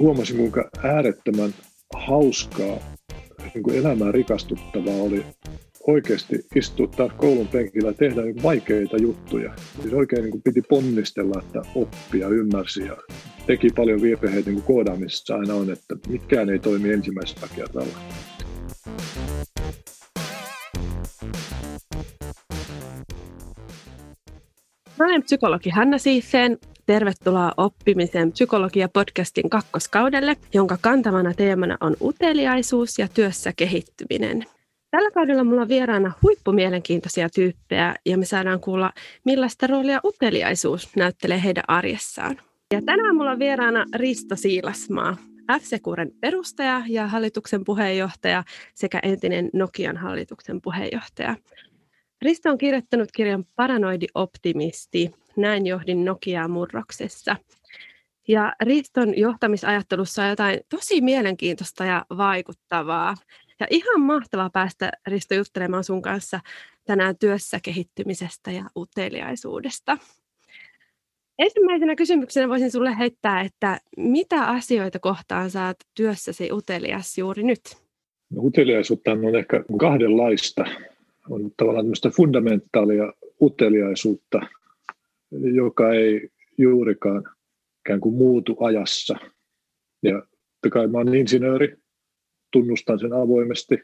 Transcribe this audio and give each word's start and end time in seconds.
huomasin, 0.00 0.36
kuinka 0.36 0.70
äärettömän 0.82 1.54
hauskaa, 1.94 2.78
niin 3.54 3.62
kuin 3.62 3.76
elämää 3.76 4.12
rikastuttavaa 4.12 5.02
oli 5.02 5.24
oikeasti 5.86 6.46
istua 6.54 6.86
taas 6.86 7.12
koulun 7.16 7.48
penkillä 7.48 7.88
ja 7.88 7.94
tehdä 7.94 8.22
niin 8.22 8.42
vaikeita 8.42 8.96
juttuja. 8.96 9.54
Siis 9.82 9.94
oikein 9.94 10.22
niin 10.22 10.30
kuin 10.30 10.42
piti 10.42 10.62
ponnistella, 10.62 11.42
että 11.42 11.62
oppia, 11.74 12.28
ymmärsi 12.28 12.82
ja 12.82 12.96
teki 13.46 13.68
paljon 13.76 14.02
virheitä, 14.02 14.50
niin 14.50 14.62
kuin 14.62 14.74
koodaamisessa 14.74 15.34
aina 15.34 15.54
on, 15.54 15.70
että 15.70 15.96
mikään 16.08 16.50
ei 16.50 16.58
toimi 16.58 16.92
ensimmäisellä 16.92 17.48
kerralla. 17.56 17.98
Mä 24.98 25.06
olen 25.06 25.22
psykologi 25.22 25.70
Hanna 25.70 25.98
Siifeen. 25.98 26.58
Tervetuloa 26.86 27.52
oppimisen 27.56 28.32
psykologia-podcastin 28.32 29.48
kakkoskaudelle, 29.50 30.36
jonka 30.54 30.78
kantavana 30.80 31.34
teemana 31.34 31.76
on 31.80 31.96
uteliaisuus 32.00 32.98
ja 32.98 33.08
työssä 33.08 33.52
kehittyminen. 33.56 34.44
Tällä 34.90 35.10
kaudella 35.10 35.44
mulla 35.44 35.62
on 35.62 35.68
vieraana 35.68 36.12
huippumielenkiintoisia 36.22 37.28
tyyppejä 37.30 37.94
ja 38.06 38.18
me 38.18 38.24
saadaan 38.24 38.60
kuulla, 38.60 38.92
millaista 39.24 39.66
roolia 39.66 40.00
uteliaisuus 40.04 40.96
näyttelee 40.96 41.42
heidän 41.44 41.64
arjessaan. 41.68 42.36
Ja 42.72 42.82
tänään 42.82 43.16
mulla 43.16 43.30
on 43.30 43.38
vieraana 43.38 43.84
Risto 43.94 44.36
Siilasmaa, 44.36 45.16
f 45.60 45.64
perustaja 46.20 46.82
ja 46.88 47.06
hallituksen 47.06 47.64
puheenjohtaja 47.64 48.44
sekä 48.74 49.00
entinen 49.02 49.50
Nokian 49.52 49.96
hallituksen 49.96 50.60
puheenjohtaja. 50.60 51.36
Risto 52.22 52.50
on 52.50 52.58
kirjoittanut 52.58 53.08
kirjan 53.12 53.44
Paranoidi 53.56 54.06
optimisti, 54.14 55.10
näin 55.36 55.66
johdin 55.66 56.04
Nokiaa 56.04 56.48
murroksessa. 56.48 57.36
Ja 58.28 58.52
Riston 58.60 59.18
johtamisajattelussa 59.18 60.22
on 60.22 60.28
jotain 60.28 60.60
tosi 60.68 61.00
mielenkiintoista 61.00 61.84
ja 61.84 62.04
vaikuttavaa. 62.16 63.14
Ja 63.60 63.66
ihan 63.70 64.00
mahtavaa 64.00 64.50
päästä 64.50 64.92
Risto 65.06 65.34
juttelemaan 65.34 65.84
sun 65.84 66.02
kanssa 66.02 66.40
tänään 66.84 67.18
työssä 67.18 67.58
kehittymisestä 67.62 68.50
ja 68.50 68.64
uteliaisuudesta. 68.76 69.98
Ensimmäisenä 71.38 71.96
kysymyksenä 71.96 72.48
voisin 72.48 72.70
sulle 72.70 72.98
heittää, 72.98 73.40
että 73.40 73.80
mitä 73.96 74.44
asioita 74.44 74.98
kohtaan 74.98 75.50
saat 75.50 75.76
työssäsi 75.94 76.52
utelias 76.52 77.18
juuri 77.18 77.42
nyt? 77.42 77.60
No, 78.30 78.42
uteliaisuutta 78.42 79.12
on 79.12 79.36
ehkä 79.36 79.64
kahdenlaista 79.78 80.64
on 81.30 81.50
tavallaan 81.56 81.84
tämmöistä 81.84 82.10
fundamentaalia 82.10 83.12
uteliaisuutta, 83.42 84.40
joka 85.54 85.92
ei 85.92 86.28
juurikaan 86.58 87.24
ikään 87.86 88.00
kuin 88.00 88.14
muutu 88.14 88.56
ajassa. 88.60 89.16
Ja 90.02 90.22
kai 90.72 90.86
mä 90.86 90.98
olen 90.98 91.14
insinööri, 91.14 91.76
tunnustan 92.52 92.98
sen 92.98 93.12
avoimesti. 93.12 93.78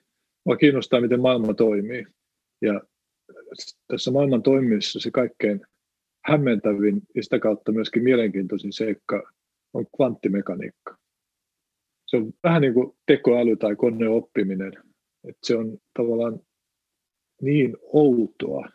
Mua 0.47 0.57
kiinnostaa, 0.57 1.01
miten 1.01 1.21
maailma 1.21 1.55
toimii. 1.55 2.07
Ja 2.63 2.81
tässä 3.87 4.11
maailman 4.11 4.43
toimimisessa 4.43 5.01
se 5.01 5.11
kaikkein 5.11 5.61
hämmentävin 6.25 7.03
ja 7.15 7.23
sitä 7.23 7.39
kautta 7.39 7.73
myöskin 7.73 8.03
mielenkiintoisin 8.03 8.73
seikka 8.73 9.33
on 9.75 9.87
kvanttimekaniikka. 9.97 10.97
Se 12.07 12.17
on 12.17 12.33
vähän 12.43 12.63
niin 12.63 12.75
kuin 12.75 12.97
tekoäly 13.07 13.57
tai 13.57 13.77
koneoppiminen. 13.77 14.73
Että 15.25 15.47
se 15.47 15.57
on 15.57 15.79
tavallaan 15.99 16.41
niin 17.43 17.77
outoa 17.83 18.69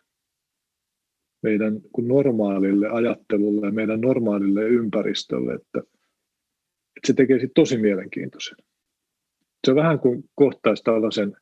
meidän 1.45 1.81
kuin 1.91 2.07
normaalille 2.07 2.89
ajattelulle 2.89 3.65
ja 3.65 3.71
meidän 3.71 4.01
normaalille 4.01 4.63
ympäristölle, 4.63 5.53
että, 5.53 5.79
että 6.95 7.07
se 7.07 7.13
tekee 7.13 7.39
sitten 7.39 7.53
tosi 7.55 7.77
mielenkiintoisen. 7.77 8.57
Se 9.65 9.71
on 9.71 9.75
vähän 9.75 9.99
kuin 9.99 10.23
kohtaisi 10.35 10.83
tällaisen 10.83 11.37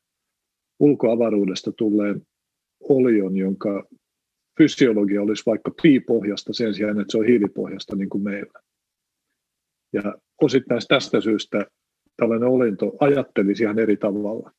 ulkoavaruudesta 0.80 1.72
tulleen 1.72 2.22
olion, 2.90 3.38
jonka 3.38 3.88
fysiologia 4.58 5.22
olisi 5.22 5.44
vaikka 5.46 5.72
piipohjasta 5.82 6.54
sen 6.54 6.74
sijaan, 6.74 7.00
että 7.00 7.12
se 7.12 7.18
on 7.18 7.26
hiilipohjasta 7.26 7.96
niin 7.96 8.10
kuin 8.10 8.24
meillä. 8.24 8.60
Ja 9.94 10.16
osittain 10.42 10.82
tästä 10.88 11.22
syystä 11.22 11.66
tällainen 12.18 12.50
olinto 12.50 12.92
ajattelisi 13.00 13.64
ihan 13.64 13.80
eri 13.80 13.98
tavalla 13.98 14.52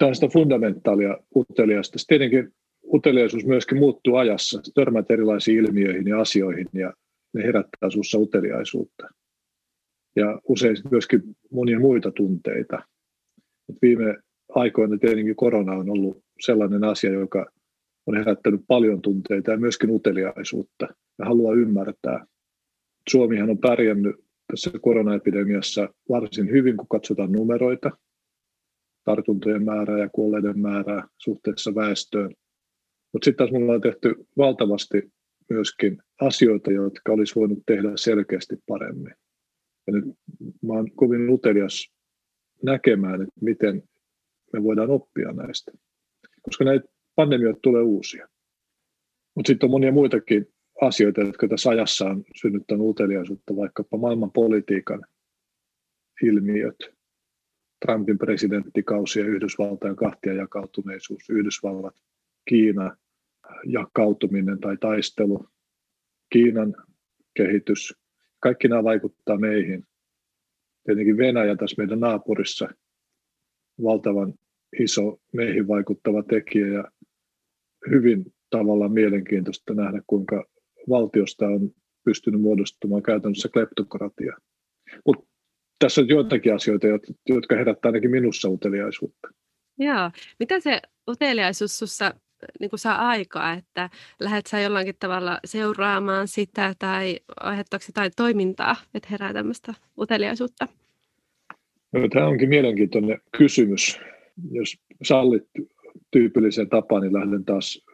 tällaista 0.00 0.28
fundamentaalia 0.28 1.16
uteliaista. 1.36 1.98
Tietenkin 2.06 2.52
uteliaisuus 2.94 3.46
myöskin 3.46 3.78
muuttuu 3.78 4.16
ajassa. 4.16 4.60
Törmät 4.74 5.10
erilaisiin 5.10 5.58
ilmiöihin 5.58 6.08
ja 6.08 6.20
asioihin 6.20 6.66
ja 6.72 6.92
ne 7.32 7.42
herättää 7.42 7.90
sinussa 7.90 8.18
uteliaisuutta. 8.18 9.08
Ja 10.16 10.40
usein 10.48 10.76
myöskin 10.90 11.22
monia 11.52 11.78
muita 11.78 12.10
tunteita. 12.10 12.82
Et 13.68 13.76
viime 13.82 14.16
aikoina 14.48 14.98
tietenkin 14.98 15.36
korona 15.36 15.72
on 15.72 15.90
ollut 15.90 16.24
sellainen 16.40 16.84
asia, 16.84 17.12
joka 17.12 17.46
on 18.06 18.16
herättänyt 18.16 18.60
paljon 18.68 19.02
tunteita 19.02 19.50
ja 19.50 19.56
myöskin 19.56 19.90
uteliaisuutta 19.90 20.88
ja 21.18 21.24
haluaa 21.24 21.54
ymmärtää. 21.54 22.26
Suomihan 23.10 23.50
on 23.50 23.58
pärjännyt 23.58 24.16
tässä 24.46 24.70
koronaepidemiassa 24.80 25.88
varsin 26.08 26.50
hyvin, 26.50 26.76
kun 26.76 26.88
katsotaan 26.88 27.32
numeroita– 27.32 27.90
tartuntojen 29.04 29.64
määrää 29.64 29.98
ja 29.98 30.08
kuolleiden 30.08 30.58
määrää 30.58 31.08
suhteessa 31.18 31.74
väestöön. 31.74 32.34
Mutta 33.12 33.24
sitten 33.24 33.36
taas 33.36 33.52
minulla 33.52 33.72
on 33.72 33.80
tehty 33.80 34.14
valtavasti 34.36 35.12
myöskin 35.50 35.98
asioita, 36.20 36.72
jotka 36.72 37.12
olisi 37.12 37.34
voinut 37.34 37.58
tehdä 37.66 37.88
selkeästi 37.94 38.56
paremmin. 38.66 39.14
Ja 39.86 39.92
nyt 39.92 40.04
mä 40.62 40.72
olen 40.72 40.92
kovin 40.94 41.30
utelias 41.30 41.92
näkemään, 42.62 43.22
että 43.22 43.40
miten 43.40 43.82
me 44.52 44.62
voidaan 44.62 44.90
oppia 44.90 45.32
näistä. 45.32 45.72
Koska 46.42 46.64
näitä 46.64 46.88
pandemioita 47.14 47.60
tulee 47.62 47.82
uusia. 47.82 48.28
Mutta 49.34 49.48
sitten 49.48 49.66
on 49.66 49.70
monia 49.70 49.92
muitakin 49.92 50.46
asioita, 50.80 51.20
jotka 51.20 51.48
tässä 51.48 51.70
ajassa 51.70 52.06
on 52.06 52.24
synnyttänyt 52.40 52.86
uteliaisuutta, 52.86 53.56
vaikkapa 53.56 53.96
maailman 53.96 54.32
politiikan 54.32 55.04
ilmiöt, 56.22 56.76
Trumpin 57.86 58.18
presidenttikausi 58.18 59.20
ja 59.20 59.26
Yhdysvaltain 59.26 59.96
kahtia 59.96 60.34
jakautuneisuus, 60.34 61.30
Yhdysvallat, 61.30 61.94
Kiina 62.48 62.96
jakautuminen 63.64 64.60
tai 64.60 64.76
taistelu, 64.76 65.46
Kiinan 66.32 66.74
kehitys, 67.36 67.94
kaikki 68.40 68.68
nämä 68.68 68.84
vaikuttaa 68.84 69.38
meihin. 69.38 69.84
Tietenkin 70.86 71.16
Venäjä 71.16 71.56
tässä 71.56 71.82
meidän 71.82 72.00
naapurissa, 72.00 72.68
valtavan 73.82 74.34
iso 74.80 75.20
meihin 75.32 75.68
vaikuttava 75.68 76.22
tekijä 76.22 76.66
ja 76.66 76.84
hyvin 77.90 78.24
tavallaan 78.50 78.92
mielenkiintoista 78.92 79.74
nähdä, 79.74 80.02
kuinka 80.06 80.44
valtiosta 80.88 81.46
on 81.46 81.70
pystynyt 82.04 82.40
muodostumaan 82.40 83.02
käytännössä 83.02 83.48
kleptokratia. 83.48 84.36
Mutta 85.06 85.26
tässä 85.78 86.00
on 86.00 86.08
joitakin 86.08 86.54
asioita, 86.54 86.86
jotka 87.28 87.56
herättää 87.56 87.88
ainakin 87.88 88.10
minussa 88.10 88.48
uteliaisuutta. 88.48 89.28
Joo. 89.78 90.10
Mitä 90.38 90.60
se 90.60 90.82
uteliaisuus 91.08 91.78
sinussa 91.78 92.14
niin 92.60 92.70
saa 92.76 93.08
aikaa, 93.08 93.52
että 93.52 93.90
lähdet 94.20 94.46
sä 94.46 94.60
jollakin 94.60 94.94
tavalla 95.00 95.40
seuraamaan 95.44 96.28
sitä 96.28 96.74
tai 96.78 97.20
aiheuttaako 97.40 97.84
jotain 97.88 98.12
toimintaa, 98.16 98.76
että 98.94 99.08
herää 99.10 99.32
tämmöistä 99.32 99.74
uteliaisuutta? 99.98 100.68
No, 101.92 102.08
tämä 102.08 102.26
onkin 102.26 102.48
mielenkiintoinen 102.48 103.20
kysymys. 103.38 104.00
Jos 104.50 104.76
sallit 105.02 105.44
tyypilliseen 106.10 106.68
tapaan, 106.68 107.02
niin 107.02 107.12
lähden 107.12 107.44
taas 107.44 107.84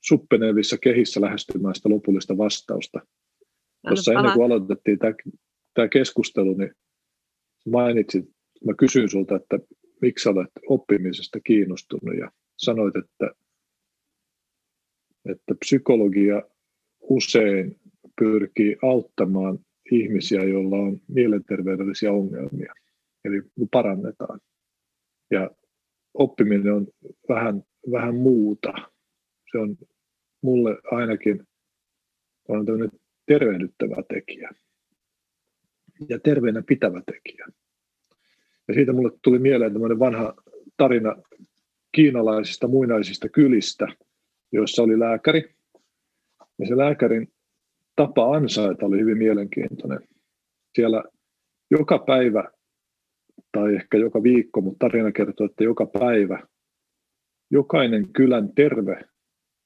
suppenevissa 0.00 0.78
kehissä 0.78 1.20
lähestymään 1.20 1.74
sitä 1.74 1.88
lopullista 1.88 2.38
vastausta. 2.38 3.00
Tuossa 3.88 4.12
ennen 4.12 4.32
kuin 4.32 4.44
aloitettiin 4.44 4.98
tämä 4.98 5.12
tämä 5.74 5.88
keskustelu, 5.88 6.54
niin 6.54 6.70
mainitsit, 7.68 8.24
mä 8.66 8.74
kysyin 8.78 9.08
sulta, 9.08 9.36
että 9.36 9.58
miksi 10.04 10.28
olet 10.28 10.50
oppimisesta 10.68 11.40
kiinnostunut 11.40 12.18
ja 12.18 12.30
sanoit, 12.56 12.96
että, 12.96 13.30
että 15.30 15.54
psykologia 15.60 16.42
usein 17.00 17.80
pyrkii 18.20 18.76
auttamaan 18.82 19.58
ihmisiä, 19.90 20.44
joilla 20.44 20.76
on 20.76 21.00
mielenterveydellisiä 21.08 22.12
ongelmia, 22.12 22.72
eli 23.24 23.42
parannetaan. 23.70 24.40
Ja 25.30 25.50
oppiminen 26.14 26.72
on 26.72 26.86
vähän, 27.28 27.62
vähän 27.92 28.14
muuta. 28.14 28.72
Se 29.52 29.58
on 29.58 29.76
mulle 30.42 30.78
ainakin 30.90 31.46
on 32.48 32.66
tervehdyttävä 33.26 33.96
tekijä 34.08 34.50
ja 36.08 36.18
terveenä 36.18 36.62
pitävä 36.62 37.02
tekijä. 37.06 37.46
Ja 38.68 38.74
siitä 38.74 38.92
mulle 38.92 39.10
tuli 39.22 39.38
mieleen 39.38 39.72
tämmöinen 39.72 39.98
vanha 39.98 40.34
tarina 40.76 41.16
kiinalaisista 41.92 42.68
muinaisista 42.68 43.28
kylistä, 43.28 43.86
joissa 44.52 44.82
oli 44.82 44.98
lääkäri. 44.98 45.54
Ja 46.58 46.66
se 46.68 46.76
lääkärin 46.76 47.28
tapa 47.96 48.36
ansaita 48.36 48.86
oli 48.86 49.00
hyvin 49.00 49.18
mielenkiintoinen. 49.18 50.00
Siellä 50.74 51.04
joka 51.70 51.98
päivä 51.98 52.50
tai 53.52 53.74
ehkä 53.74 53.98
joka 53.98 54.22
viikko, 54.22 54.60
mutta 54.60 54.86
tarina 54.86 55.12
kertoo, 55.12 55.46
että 55.46 55.64
joka 55.64 55.86
päivä 55.86 56.46
jokainen 57.50 58.12
kylän 58.12 58.54
terve 58.54 59.00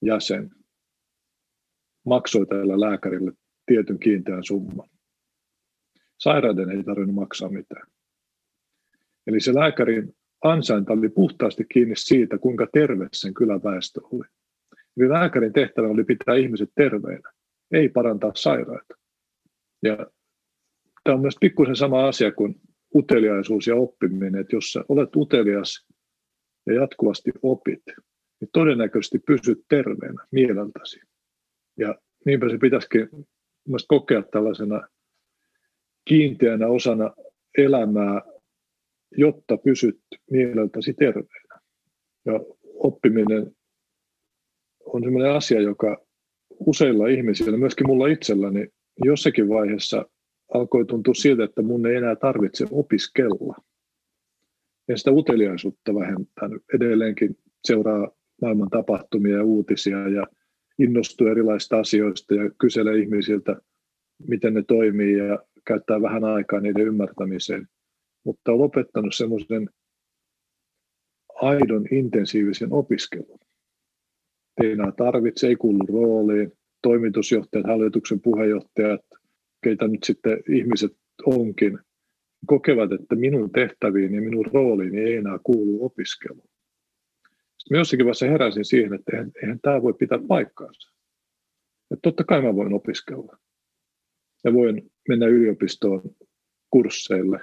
jäsen 0.03 0.51
maksoi 2.07 2.47
tällä 2.47 2.81
lääkärille 2.81 3.33
tietyn 3.67 3.99
kiinteän 3.99 4.45
summan. 4.45 4.89
Sairaiden 6.19 6.71
ei 6.71 6.85
tarvinnut 6.85 7.15
maksaa 7.15 7.49
mitään. 7.49 7.87
Eli 9.29 9.41
se 9.41 9.55
lääkärin 9.55 10.15
ansainta 10.45 10.93
oli 10.93 11.09
puhtaasti 11.09 11.65
kiinni 11.73 11.97
siitä, 11.97 12.39
kuinka 12.39 12.67
terve 12.73 13.09
sen 13.13 13.35
kylän 13.35 13.63
väestö 13.65 14.01
oli. 14.13 14.27
Eli 14.97 15.09
lääkärin 15.09 15.53
tehtävä 15.53 15.89
oli 15.89 16.05
pitää 16.05 16.35
ihmiset 16.35 16.71
terveinä, 16.75 17.33
ei 17.73 17.89
parantaa 17.89 18.33
sairaita. 18.35 18.95
Ja 19.83 19.97
tämä 21.05 21.15
on 21.15 21.21
myös 21.21 21.37
pikkusen 21.41 21.77
sama 21.77 22.09
asia 22.09 22.33
kuin 22.33 22.61
uteliaisuus 22.95 23.67
ja 23.67 23.77
oppiminen, 23.77 24.37
että 24.37 24.57
jos 24.57 24.73
sä 24.73 24.85
olet 24.89 25.17
utelias 25.17 25.87
ja 26.67 26.75
jatkuvasti 26.75 27.33
opit, 27.43 27.83
niin 28.41 28.49
todennäköisesti 28.53 29.19
pysyt 29.19 29.59
terveenä 29.69 30.27
mieleltäsi. 30.31 31.01
Ja 31.77 31.95
niinpä 32.27 32.49
se 32.49 32.59
pitäisikin 32.59 33.09
kokea 33.89 34.23
tällaisena 34.23 34.89
kiinteänä 36.05 36.67
osana 36.67 37.15
elämää, 37.59 38.23
jotta 39.17 39.57
pysyt 39.57 40.01
mieleltäsi 40.31 40.95
terveenä. 40.95 41.61
Ja 42.27 42.33
oppiminen 42.65 43.57
on 44.85 45.03
sellainen 45.03 45.33
asia, 45.33 45.61
joka 45.61 46.05
useilla 46.67 47.07
ihmisillä, 47.07 47.59
myöskin 47.59 47.87
mulla 47.87 48.07
itselläni, 48.07 48.69
jossakin 49.05 49.49
vaiheessa 49.49 50.07
alkoi 50.55 50.85
tuntua 50.85 51.15
siltä, 51.15 51.45
että 51.45 51.63
mun 51.63 51.87
ei 51.87 51.97
enää 51.97 52.17
tarvitse 52.17 52.67
opiskella. 52.71 53.57
Ja 54.89 54.99
sitä 54.99 55.11
uteliaisuutta 55.11 55.95
vähentänyt. 55.95 56.63
Edelleenkin 56.75 57.39
seuraa 57.65 58.11
maailman 58.43 58.71
tapahtumia 58.71 59.37
ja 59.37 59.45
uutisia 59.45 60.09
ja 60.09 60.27
innostuu 60.79 61.27
erilaisista 61.27 61.79
asioista 61.79 62.35
ja 62.35 62.51
kyselee 62.61 62.99
ihmisiltä, 62.99 63.57
miten 64.29 64.55
ne 64.55 64.63
toimii 64.63 65.17
ja 65.17 65.39
käyttää 65.67 66.03
vähän 66.03 66.25
aikaa 66.25 66.61
niiden 66.61 66.87
ymmärtämiseen. 66.87 67.69
Mutta 68.29 68.59
lopettanut 68.59 69.15
semmoisen 69.15 69.71
aidon 71.35 71.87
intensiivisen 71.91 72.73
opiskelun. 72.73 73.39
Ei 74.63 74.73
enää 74.73 74.93
tarvitse, 74.97 75.47
ei 75.47 75.57
kuulu 75.57 75.79
rooliin. 75.87 76.53
Toimitusjohtajat, 76.83 77.67
hallituksen 77.67 78.21
puheenjohtajat, 78.21 79.01
keitä 79.65 79.89
nyt 79.89 80.05
sitten 80.05 80.39
ihmiset 80.49 80.93
onkin, 81.27 81.79
kokevat, 82.47 82.93
että 82.93 83.17
minun 83.17 83.53
tehtäviin 83.53 84.15
ja 84.15 84.21
minun 84.21 84.47
rooliini 84.47 84.99
ei 84.99 85.17
enää 85.17 85.39
kuulu 85.43 85.85
opiskelu. 85.85 86.43
Sitten 87.59 87.79
jossakin 87.79 88.07
vaiheessa 88.07 88.27
heräsin 88.27 88.65
siihen, 88.65 88.95
että 88.95 89.13
eihän, 89.13 89.31
eihän 89.43 89.61
tämä 89.63 89.83
voi 89.83 89.95
pitää 89.95 90.19
paikkaansa. 90.29 90.93
Että 91.91 92.03
totta 92.03 92.25
kai 92.25 92.43
mä 92.43 92.55
voin 92.55 92.73
opiskella. 92.73 93.39
Ja 94.45 94.53
voin 94.53 94.91
mennä 95.09 95.27
yliopistoon 95.27 96.03
kursseille 96.71 97.41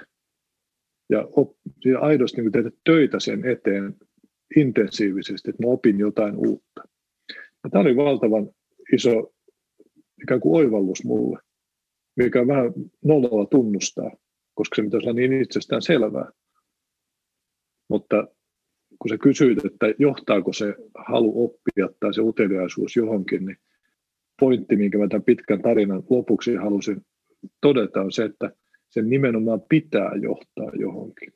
ja, 1.10 1.28
op, 1.36 1.56
ja 1.84 1.98
aidosti 1.98 2.40
niin 2.40 2.52
tehdä 2.52 2.70
töitä 2.84 3.20
sen 3.20 3.44
eteen 3.44 3.94
intensiivisesti, 4.56 5.50
että 5.50 5.66
mä 5.66 5.72
opin 5.72 5.98
jotain 5.98 6.36
uutta. 6.36 6.82
Ja 7.64 7.70
tämä 7.70 7.82
oli 7.82 7.96
valtavan 7.96 8.50
iso 8.92 9.32
ikään 10.22 10.40
kuin 10.40 10.56
oivallus 10.56 11.04
mulle 11.04 11.38
mikä 12.16 12.46
vähän 12.46 12.72
noloa 13.04 13.46
tunnustaa, 13.46 14.10
koska 14.54 14.76
se 14.76 14.82
pitäisi 14.82 15.06
olla 15.06 15.20
niin 15.20 15.42
itsestään 15.42 15.82
selvää. 15.82 16.30
Mutta 17.88 18.28
kun 18.98 19.08
sä 19.08 19.18
kysyit, 19.18 19.64
että 19.64 19.86
johtaako 19.98 20.52
se 20.52 20.74
halu 20.98 21.44
oppia 21.44 21.88
tai 22.00 22.14
se 22.14 22.20
uteliaisuus 22.20 22.96
johonkin, 22.96 23.46
niin 23.46 23.56
pointti, 24.40 24.76
minkä 24.76 24.98
mä 24.98 25.08
tämän 25.08 25.24
pitkän 25.24 25.62
tarinan 25.62 26.02
lopuksi 26.10 26.54
halusin 26.54 27.02
todeta, 27.60 28.00
on 28.00 28.12
se, 28.12 28.24
että 28.24 28.50
sen 28.90 29.10
nimenomaan 29.10 29.60
pitää 29.68 30.10
johtaa 30.22 30.70
johonkin. 30.80 31.32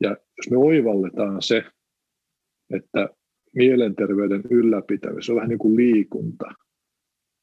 Ja 0.00 0.10
jos 0.10 0.50
me 0.50 0.56
oivalletaan 0.56 1.42
se, 1.42 1.64
että 2.70 3.08
mielenterveyden 3.54 4.42
ylläpitävyys 4.50 5.30
on 5.30 5.36
vähän 5.36 5.48
niin 5.48 5.58
kuin 5.58 5.76
liikunta, 5.76 6.46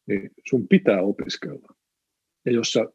niin 0.08 0.30
sun 0.50 0.68
pitää 0.68 1.02
opiskella. 1.02 1.68
Ja 2.46 2.52
jos 2.52 2.72
sä 2.72 2.86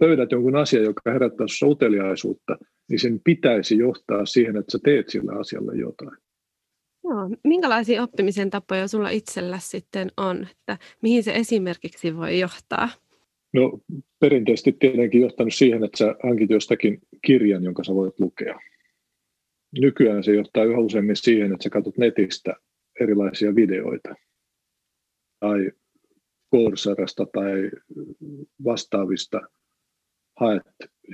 löydät 0.00 0.32
jonkun 0.32 0.56
asian, 0.56 0.84
joka 0.84 1.12
herättää 1.12 1.46
sinussa 1.46 1.66
uteliaisuutta, 1.66 2.56
niin 2.88 3.00
sen 3.00 3.20
pitäisi 3.24 3.78
johtaa 3.78 4.26
siihen, 4.26 4.56
että 4.56 4.72
sä 4.72 4.78
teet 4.84 5.08
sillä 5.08 5.32
asialle 5.40 5.76
jotain. 5.76 6.16
Joo. 7.04 7.30
Minkälaisia 7.44 8.02
oppimisen 8.02 8.50
tapoja 8.50 8.88
sulla 8.88 9.10
itsellä 9.10 9.58
sitten 9.58 10.10
on, 10.16 10.46
että 10.50 10.78
mihin 11.02 11.22
se 11.22 11.32
esimerkiksi 11.32 12.16
voi 12.16 12.38
johtaa? 12.38 12.88
No 13.52 13.80
perinteisesti 14.18 14.72
tietenkin 14.72 15.20
johtanut 15.20 15.54
siihen, 15.54 15.84
että 15.84 15.98
sä 15.98 16.14
hankit 16.22 16.50
jostakin 16.50 16.98
kirjan, 17.26 17.64
jonka 17.64 17.84
sä 17.84 17.94
voit 17.94 18.20
lukea. 18.20 18.60
Nykyään 19.80 20.24
se 20.24 20.34
johtaa 20.34 20.64
yhä 20.64 20.78
useammin 20.78 21.16
siihen, 21.16 21.52
että 21.52 21.62
sä 21.62 21.70
katsot 21.70 21.98
netistä 21.98 22.54
erilaisia 23.00 23.54
videoita 23.54 24.14
tai 25.40 25.70
Coursarasta 26.54 27.26
tai 27.26 27.70
vastaavista 28.64 29.40
haet 30.40 30.62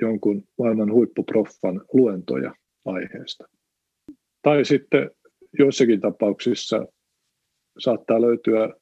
jonkun 0.00 0.44
maailman 0.58 0.92
huippuproffan 0.92 1.84
luentoja 1.92 2.54
aiheesta. 2.84 3.48
Tai 4.42 4.64
sitten 4.64 5.10
joissakin 5.58 6.00
tapauksissa 6.00 6.86
saattaa 7.78 8.20
löytyä 8.20 8.74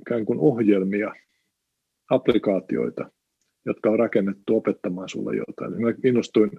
ikään 0.00 0.24
kuin 0.24 0.38
ohjelmia, 0.38 1.14
applikaatioita, 2.10 3.10
jotka 3.66 3.90
on 3.90 3.98
rakennettu 3.98 4.56
opettamaan 4.56 5.08
sulle 5.08 5.36
jotain. 5.36 5.82
Mä 5.82 5.94
innostuin 6.04 6.50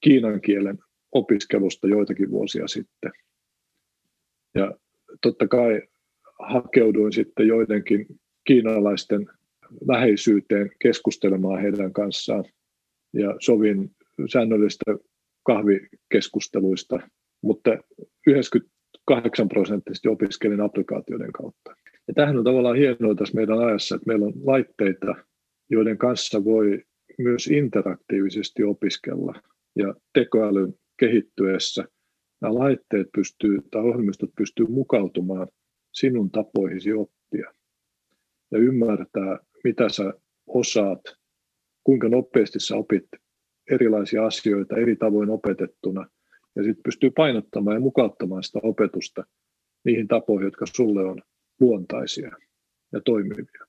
kiinan 0.00 0.40
kielen 0.40 0.78
opiskelusta 1.12 1.88
joitakin 1.88 2.30
vuosia 2.30 2.68
sitten. 2.68 3.12
Ja 4.54 4.74
totta 5.22 5.48
kai 5.48 5.82
hakeuduin 6.38 7.12
sitten 7.12 7.46
joidenkin 7.46 8.06
kiinalaisten 8.44 9.26
läheisyyteen 9.88 10.70
keskustelemaan 10.78 11.62
heidän 11.62 11.92
kanssaan 11.92 12.44
ja 13.12 13.36
sovin 13.38 13.90
säännöllistä 14.32 14.84
kahvikeskusteluista, 15.42 17.00
mutta 17.42 17.70
98 18.26 19.48
prosenttisesti 19.48 20.08
opiskelin 20.08 20.60
applikaatioiden 20.60 21.32
kautta. 21.32 21.76
Ja 22.08 22.14
tämähän 22.14 22.38
on 22.38 22.44
tavallaan 22.44 22.76
hienoa 22.76 23.14
tässä 23.14 23.34
meidän 23.34 23.58
ajassa, 23.58 23.94
että 23.94 24.06
meillä 24.06 24.26
on 24.26 24.32
laitteita, 24.44 25.14
joiden 25.70 25.98
kanssa 25.98 26.44
voi 26.44 26.82
myös 27.18 27.46
interaktiivisesti 27.46 28.64
opiskella. 28.64 29.34
Ja 29.76 29.94
tekoälyn 30.14 30.74
kehittyessä 30.98 31.84
nämä 32.40 32.54
laitteet 32.54 33.06
pystyy, 33.14 33.58
tai 33.70 33.82
ohjelmistot 33.82 34.30
pystyy 34.36 34.66
mukautumaan 34.66 35.48
sinun 35.92 36.30
tapoihisi 36.30 36.92
oppia 36.92 37.52
ja 38.50 38.58
ymmärtää, 38.58 39.38
mitä 39.64 39.88
sä 39.88 40.12
osaat, 40.46 41.00
kuinka 41.84 42.08
nopeasti 42.08 42.60
sä 42.60 42.76
opit 42.76 43.04
erilaisia 43.70 44.26
asioita 44.26 44.76
eri 44.76 44.96
tavoin 44.96 45.30
opetettuna 45.30 46.06
ja 46.56 46.62
sitten 46.62 46.82
pystyy 46.82 47.10
painottamaan 47.10 47.76
ja 47.76 47.80
mukauttamaan 47.80 48.42
sitä 48.42 48.58
opetusta 48.62 49.24
niihin 49.84 50.08
tapoihin, 50.08 50.44
jotka 50.44 50.66
sulle 50.76 51.04
on 51.04 51.22
luontaisia 51.60 52.30
ja 52.92 53.00
toimivia. 53.04 53.66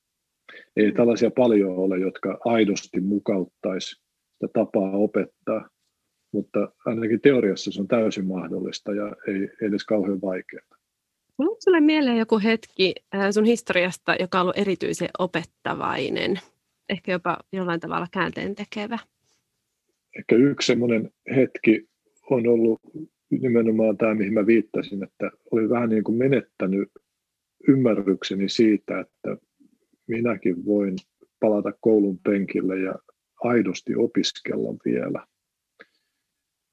Ei 0.75 0.91
tällaisia 0.91 1.31
paljon 1.31 1.75
ole, 1.75 1.97
jotka 1.99 2.37
aidosti 2.45 3.01
mukauttaisi 3.01 3.89
sitä 3.89 4.47
tapaa 4.53 4.91
opettaa, 4.91 5.69
mutta 6.31 6.71
ainakin 6.85 7.21
teoriassa 7.21 7.71
se 7.71 7.81
on 7.81 7.87
täysin 7.87 8.25
mahdollista 8.25 8.93
ja 8.93 9.15
ei 9.27 9.49
edes 9.61 9.85
kauhean 9.85 10.21
vaikeaa. 10.21 10.65
Onko 11.37 11.57
sinulle 11.59 11.81
mieleen 11.81 12.17
joku 12.17 12.39
hetki 12.43 12.95
sun 13.31 13.45
historiasta, 13.45 14.15
joka 14.19 14.37
on 14.37 14.41
ollut 14.41 14.57
erityisen 14.57 15.09
opettavainen, 15.19 16.39
ehkä 16.89 17.11
jopa 17.11 17.37
jollain 17.51 17.79
tavalla 17.79 18.07
käänteen 18.11 18.55
tekevä? 18.55 18.99
Ehkä 20.17 20.35
yksi 20.35 20.65
sellainen 20.65 21.11
hetki 21.35 21.87
on 22.29 22.47
ollut 22.47 22.81
nimenomaan 23.29 23.97
tämä, 23.97 24.15
mihin 24.15 24.33
mä 24.33 24.45
viittasin, 24.45 25.03
että 25.03 25.31
olin 25.51 25.69
vähän 25.69 25.89
niin 25.89 26.03
kuin 26.03 26.17
menettänyt 26.17 26.89
ymmärrykseni 27.67 28.49
siitä, 28.49 28.99
että 28.99 29.37
minäkin 30.07 30.65
voin 30.65 30.95
palata 31.39 31.71
koulun 31.81 32.19
penkille 32.19 32.79
ja 32.79 32.95
aidosti 33.43 33.95
opiskella 33.95 34.75
vielä. 34.85 35.27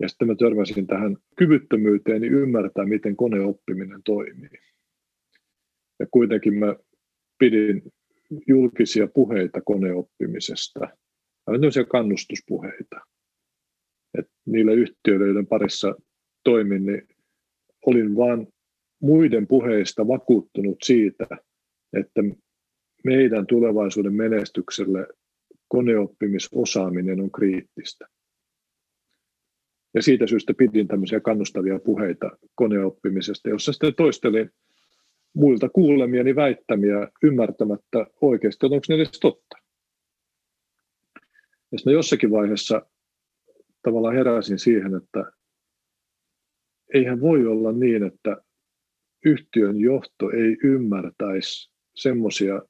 Ja 0.01 0.09
sitten 0.09 0.29
mä 0.29 0.35
törmäsin 0.35 0.87
tähän 0.87 1.17
kyvyttömyyteen 1.37 2.21
niin 2.21 2.35
ymmärtää, 2.35 2.85
miten 2.85 3.17
koneoppiminen 3.17 4.03
toimii. 4.05 4.59
Ja 6.01 6.07
kuitenkin 6.11 6.59
mä 6.59 6.77
pidin 7.39 7.83
julkisia 8.49 9.07
puheita 9.07 9.61
koneoppimisesta, 9.61 10.81
aivan 11.47 11.87
kannustuspuheita. 11.89 13.01
Et 14.19 14.27
niillä 14.47 14.73
yhtiöillä, 14.73 15.27
joiden 15.27 15.47
parissa 15.47 15.95
toimin, 16.45 16.87
niin 16.87 17.09
olin 17.87 18.17
vain 18.17 18.54
muiden 19.05 19.47
puheista 19.47 20.09
vakuuttunut 20.09 20.79
siitä, 20.83 21.27
että 21.93 22.21
meidän 23.05 23.47
tulevaisuuden 23.47 24.15
menestykselle 24.15 25.07
koneoppimisosaaminen 25.69 27.21
on 27.21 27.31
kriittistä. 27.31 28.07
Ja 29.95 30.03
siitä 30.03 30.27
syystä 30.27 30.55
pidin 30.59 30.89
tämmöisiä 30.89 31.21
kannustavia 31.21 31.79
puheita 31.79 32.31
koneoppimisesta, 32.55 33.49
jossa 33.49 33.73
sitten 33.73 33.95
toistelin 33.95 34.51
muilta 35.35 35.69
kuulemiani 35.69 36.37
väittämiä 36.37 37.09
ymmärtämättä 37.23 38.07
oikeasti, 38.21 38.67
onko 38.67 38.81
ne 38.89 38.95
edes 38.95 39.21
totta. 39.21 39.57
Ja 41.73 41.79
sitten 41.79 41.93
jossakin 41.93 42.31
vaiheessa 42.31 42.87
tavallaan 43.83 44.15
heräsin 44.15 44.59
siihen, 44.59 44.95
että 44.95 45.33
eihän 46.95 47.21
voi 47.21 47.47
olla 47.47 47.73
niin, 47.73 48.03
että 48.03 48.37
yhtiön 49.25 49.81
johto 49.81 50.31
ei 50.31 50.57
ymmärtäisi 50.65 51.73
semmoisia 51.95 52.63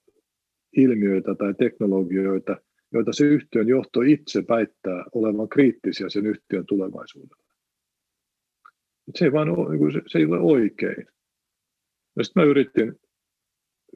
ilmiöitä 0.77 1.35
tai 1.35 1.55
teknologioita, 1.55 2.57
joita 2.93 3.13
se 3.13 3.25
yhtiön 3.25 3.69
johto 3.69 4.03
itse 4.03 4.45
väittää 4.49 5.05
olevan 5.13 5.49
kriittisiä 5.49 6.09
sen 6.09 6.27
yhtiön 6.27 6.67
tulevaisuudelle. 6.67 7.45
Se 9.15 9.25
ei, 9.25 9.33
vaan 9.33 9.49
ole, 9.49 9.77
niin 9.77 10.03
se 10.07 10.19
ei 10.19 10.25
ole 10.25 10.39
oikein. 10.39 11.07
Ja 12.17 12.25
sitten 12.25 12.43
mä 12.43 12.51
yritin 12.51 13.01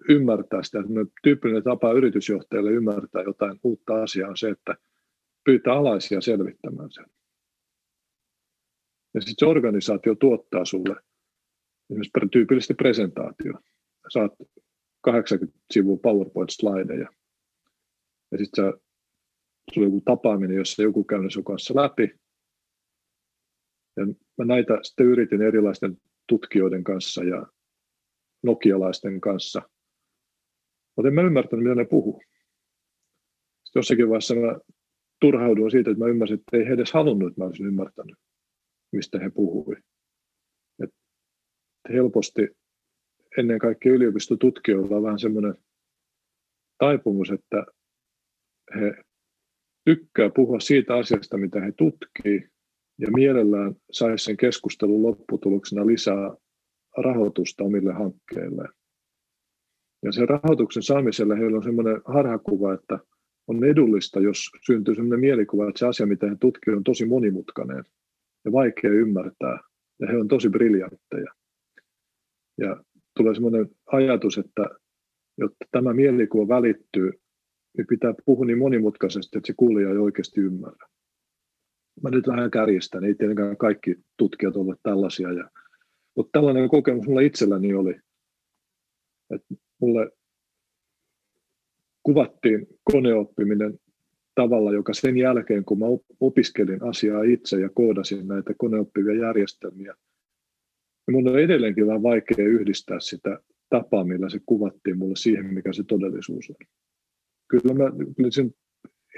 ymmärtää 0.09 0.63
sitä, 0.63 0.79
että 0.79 0.93
tyypillinen 1.23 1.63
tapa 1.63 1.93
yritysjohtajalle 1.93 2.71
ymmärtää 2.71 3.23
jotain 3.23 3.61
uutta 3.63 4.03
asiaa 4.03 4.31
on 4.31 4.37
se, 4.37 4.51
että 4.51 4.75
pyytää 5.45 5.75
alaisia 5.75 6.21
selvittämään 6.21 6.91
sen. 6.91 7.07
Ja 9.15 9.21
sitten 9.21 9.35
se 9.39 9.47
organisaatio 9.47 10.15
tuottaa 10.15 10.65
sulle 10.65 10.97
esimerkiksi 11.91 12.29
tyypillisesti 12.33 12.75
presentaatio. 12.75 13.53
Saat 14.13 14.33
80 15.01 15.59
sivua 15.71 15.97
PowerPoint-slideja. 15.97 17.09
Ja 18.33 18.39
sitten 18.39 18.65
sulla 19.75 19.87
on 19.87 19.93
joku 19.93 20.01
tapaaminen, 20.05 20.57
jossa 20.57 20.83
joku 20.83 21.05
käy 21.05 21.31
sun 21.31 21.45
kanssa 21.45 21.75
läpi. 21.75 22.15
Ja 23.97 24.07
mä 24.39 24.45
näitä 24.45 24.79
sitten 24.83 25.07
yritin 25.07 25.43
erilaisten 25.43 25.97
tutkijoiden 26.29 26.85
kanssa 26.85 27.25
ja 27.25 27.47
nokialaisten 28.43 29.21
kanssa. 29.21 29.63
Mutta 30.97 31.09
en 31.09 31.15
mä 31.15 31.23
ymmärtänyt, 31.23 31.63
mitä 31.63 31.75
ne 31.75 31.85
puhuu. 31.85 32.23
Sitten 33.65 33.81
jossakin 33.81 34.09
vaiheessa 34.09 34.35
mä 34.35 34.59
turhauduin 35.21 35.71
siitä, 35.71 35.91
että 35.91 36.05
mä 36.05 36.11
ymmärsin, 36.11 36.39
että 36.39 36.57
ei 36.57 36.67
he 36.67 36.73
edes 36.73 36.93
halunnut, 36.93 37.29
että 37.29 37.41
mä 37.41 37.47
olisin 37.47 37.67
ymmärtänyt, 37.67 38.17
mistä 38.93 39.19
he 39.19 39.31
puhuivat. 39.31 39.85
Helposti 41.89 42.49
ennen 43.39 43.59
kaikkea 43.59 43.93
yliopistotutkijoilla 43.93 44.97
on 44.97 45.03
vähän 45.03 45.19
semmoinen 45.19 45.55
taipumus, 46.79 47.31
että 47.31 47.67
he 48.81 48.95
tykkää 49.85 50.31
puhua 50.37 50.61
siitä 50.61 50.95
asiasta, 50.95 51.37
mitä 51.37 51.61
he 51.61 51.73
tutkii, 51.73 52.49
ja 52.99 53.09
mielellään 53.15 53.75
saisi 53.93 54.25
sen 54.25 54.37
keskustelun 54.37 55.03
lopputuloksena 55.03 55.87
lisää 55.87 56.35
rahoitusta 56.97 57.65
omille 57.65 57.93
hankkeilleen. 57.93 58.69
Ja 60.05 60.13
sen 60.13 60.29
rahoituksen 60.29 60.83
saamiselle 60.83 61.39
heillä 61.39 61.57
on 61.57 61.63
semmoinen 61.63 62.01
harhakuva, 62.05 62.75
että 62.75 62.99
on 63.47 63.65
edullista, 63.65 64.21
jos 64.21 64.51
syntyy 64.67 64.95
semmoinen 64.95 65.21
mielikuva, 65.21 65.69
että 65.69 65.79
se 65.79 65.87
asia, 65.87 66.07
mitä 66.07 66.29
he 66.29 66.37
tutkivat, 66.41 66.77
on 66.77 66.85
tosi 66.85 67.07
monimutkainen 67.07 67.85
ja 68.45 68.53
vaikea 68.53 68.91
ymmärtää, 68.91 69.59
ja 70.01 70.07
he 70.07 70.17
on 70.17 70.29
tosi 70.29 70.49
briljantteja. 70.49 71.38
Ja 72.59 72.85
tulee 73.17 73.35
semmoinen 73.35 73.69
ajatus, 73.87 74.39
että 74.39 74.63
jotta 75.39 75.65
tämä 75.71 75.93
mielikuva 75.93 76.57
välittyy, 76.57 77.13
niin 77.77 77.87
pitää 77.87 78.15
puhua 78.25 78.45
niin 78.47 78.59
monimutkaisesti, 78.59 79.39
että 79.39 79.47
se 79.47 79.55
kuulija 79.57 79.91
ei 79.91 79.97
oikeasti 79.97 80.41
ymmärrä. 80.41 80.89
Mä 82.03 82.11
nyt 82.11 82.27
vähän 82.27 82.51
kärjistän, 82.51 83.05
ei 83.05 83.15
tietenkään 83.15 83.57
kaikki 83.57 83.97
tutkijat 84.17 84.57
ole 84.57 84.77
tällaisia. 84.83 85.33
Ja, 85.33 85.51
mutta 86.17 86.31
tällainen 86.33 86.69
kokemus 86.69 87.07
mulla 87.07 87.21
itselläni 87.21 87.75
oli, 87.75 88.01
että 89.31 89.55
mulle 89.81 90.11
kuvattiin 92.03 92.67
koneoppiminen 92.93 93.79
tavalla, 94.35 94.73
joka 94.73 94.95
sen 94.95 95.17
jälkeen, 95.17 95.65
kun 95.65 95.79
mä 95.79 95.87
opiskelin 96.21 96.83
asiaa 96.83 97.23
itse 97.23 97.61
ja 97.61 97.69
koodasin 97.75 98.29
näitä 98.29 98.55
koneoppivia 98.59 99.27
järjestelmiä, 99.27 99.95
niin 101.09 101.25
mun 101.25 101.29
on 101.29 101.41
edelleenkin 101.41 101.87
vähän 101.87 102.03
vaikea 102.03 102.47
yhdistää 102.47 103.01
sitä 103.01 103.39
tapaa, 103.71 104.05
millä 104.05 104.29
se 104.29 104.41
kuvattiin 104.47 104.99
mulle 104.99 105.17
siihen, 105.17 105.55
mikä 105.55 105.73
se 105.73 105.85
todellisuus 105.85 106.51
on. 106.51 106.67
Kyllä, 107.49 107.75
mä, 107.75 107.91
kyllä 108.17 108.31
sen, 108.31 108.55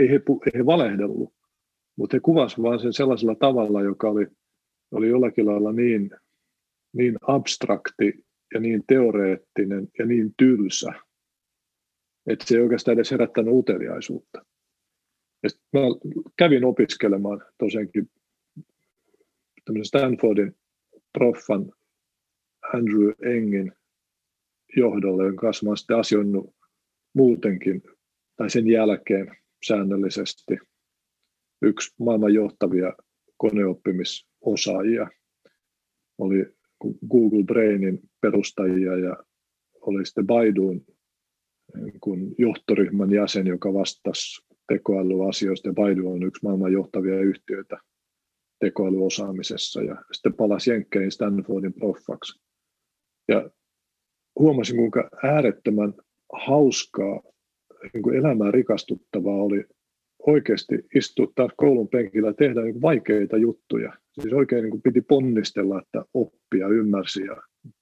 ei, 0.00 0.10
he, 0.10 0.14
ei 0.46 0.52
he 0.58 0.66
valehdellut, 0.66 1.34
mutta 1.96 2.16
he 2.16 2.20
kuvasivat 2.20 2.62
vaan 2.62 2.80
sen 2.80 2.92
sellaisella 2.92 3.34
tavalla, 3.34 3.82
joka 3.82 4.10
oli, 4.10 4.26
oli 4.90 5.08
jollakin 5.08 5.46
lailla 5.46 5.72
niin, 5.72 6.10
niin 6.92 7.16
abstrakti 7.22 8.24
ja 8.54 8.60
niin 8.60 8.84
teoreettinen 8.86 9.88
ja 9.98 10.06
niin 10.06 10.34
tylsä, 10.36 10.92
että 12.26 12.44
se 12.48 12.56
ei 12.56 12.62
oikeastaan 12.62 12.94
edes 12.94 13.10
herättänyt 13.10 13.54
uteliaisuutta. 13.54 14.44
Ja 15.42 15.50
mä 15.72 15.80
kävin 16.36 16.64
opiskelemaan 16.64 17.42
tosiaankin 17.58 18.10
Stanfordin 19.82 20.56
proffan 21.18 21.72
Andrew 22.74 23.12
Engin 23.22 23.72
johdolle, 24.76 25.24
jonka 25.24 25.40
kanssa 25.40 25.66
mä 25.66 25.76
sitten 25.76 25.96
asioinut 25.96 26.54
muutenkin 27.14 27.82
tai 28.36 28.50
sen 28.50 28.68
jälkeen 28.68 29.36
säännöllisesti 29.66 30.58
yksi 31.62 31.94
maailman 31.98 32.34
johtavia 32.34 32.92
koneoppimisosaajia. 33.36 35.08
Oli 36.18 36.46
Google 37.10 37.44
Brainin 37.44 38.00
perustajia 38.20 38.96
ja 38.96 39.16
oli 39.80 40.06
sitten 40.06 40.26
Baiduun 40.26 40.84
kun 42.00 42.34
johtoryhmän 42.38 43.12
jäsen, 43.12 43.46
joka 43.46 43.74
vastasi 43.74 44.46
tekoälyasioista. 44.68 45.68
Ja 45.68 45.72
Baidu 45.72 46.12
on 46.12 46.22
yksi 46.22 46.40
maailman 46.42 46.72
johtavia 46.72 47.20
yhtiöitä 47.20 47.78
tekoälyosaamisessa. 48.60 49.82
Ja 49.82 50.04
sitten 50.12 50.34
palasi 50.34 50.70
Jenkkeihin 50.70 51.12
Stanfordin 51.12 51.72
proffaksi. 51.72 52.49
Ja 53.30 53.50
huomasin, 54.38 54.76
kuinka 54.76 55.10
äärettömän 55.22 55.94
hauskaa, 56.32 57.22
niin 57.92 58.02
kuin 58.02 58.16
elämää 58.16 58.50
rikastuttavaa 58.50 59.42
oli 59.42 59.64
oikeasti 60.26 60.74
istua 60.94 61.32
taas 61.34 61.52
koulun 61.56 61.88
penkillä 61.88 62.28
ja 62.28 62.34
tehdä 62.34 62.62
niin 62.62 62.82
vaikeita 62.82 63.36
juttuja. 63.36 63.92
Siis 64.20 64.34
oikein 64.34 64.62
niin 64.62 64.70
kuin 64.70 64.82
piti 64.82 65.00
ponnistella, 65.00 65.82
että 65.82 66.04
oppia, 66.14 66.68
ymmärsi 66.68 67.24
ja 67.24 67.36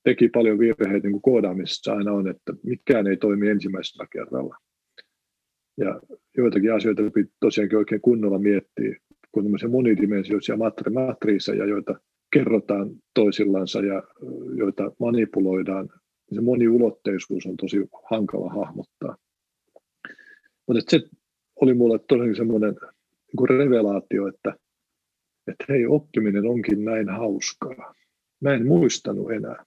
teki 0.05 0.29
paljon 0.29 0.59
virheitä, 0.59 1.07
niin 1.09 1.13
kuin 1.13 1.23
koodaamisessa 1.23 1.93
aina 1.93 2.13
on, 2.13 2.29
että 2.29 2.53
mitkään 2.63 3.07
ei 3.07 3.17
toimi 3.17 3.49
ensimmäisellä 3.49 4.07
kerralla. 4.13 4.57
Ja 5.77 6.01
joitakin 6.37 6.75
asioita 6.75 7.03
piti 7.15 7.33
tosiaankin 7.41 7.79
oikein 7.79 8.01
kunnolla 8.01 8.39
miettiä, 8.39 8.97
kun 9.33 9.43
tämmöisiä 9.43 9.69
monidimensioisia 9.69 10.57
matriiseja, 10.91 11.67
joita 11.67 12.01
kerrotaan 12.33 12.91
toisillansa 13.15 13.81
ja 13.81 14.03
joita 14.57 14.93
manipuloidaan, 15.01 15.89
niin 16.31 16.35
se 16.35 16.41
moniulotteisuus 16.41 17.47
on 17.47 17.57
tosi 17.57 17.77
hankala 18.11 18.49
hahmottaa. 18.49 19.17
Mutta 20.67 20.83
se 20.89 21.01
oli 21.61 21.75
mulle 21.75 21.99
tosiaan 21.99 22.37
semmoinen 22.37 22.77
niin 23.33 23.49
revelaatio, 23.49 24.29
että, 24.29 24.55
että 25.47 25.65
hei, 25.69 25.87
oppiminen 25.87 26.47
onkin 26.47 26.85
näin 26.85 27.09
hauskaa. 27.09 27.95
Mä 28.41 28.55
en 28.55 28.67
muistanut 28.67 29.33
enää. 29.33 29.65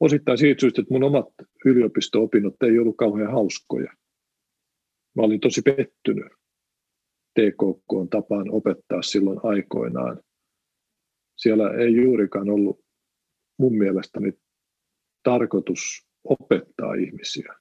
Osittain 0.00 0.38
siitä 0.38 0.60
syystä, 0.60 0.82
että 0.82 0.94
mun 0.94 1.04
omat 1.04 1.28
yliopisto-opinnot 1.64 2.62
ei 2.62 2.78
ollut 2.78 2.96
kauhean 2.96 3.32
hauskoja. 3.32 3.92
Mä 5.16 5.22
olin 5.22 5.40
tosi 5.40 5.62
pettynyt 5.62 6.32
TKK 7.34 8.10
tapaan 8.10 8.50
opettaa 8.50 9.02
silloin 9.02 9.40
aikoinaan. 9.42 10.20
Siellä 11.46 11.70
ei 11.70 11.96
juurikaan 11.96 12.50
ollut 12.50 12.84
mun 13.58 13.78
mielestäni 13.78 14.32
tarkoitus 15.22 16.06
opettaa 16.24 16.94
ihmisiä, 16.94 17.54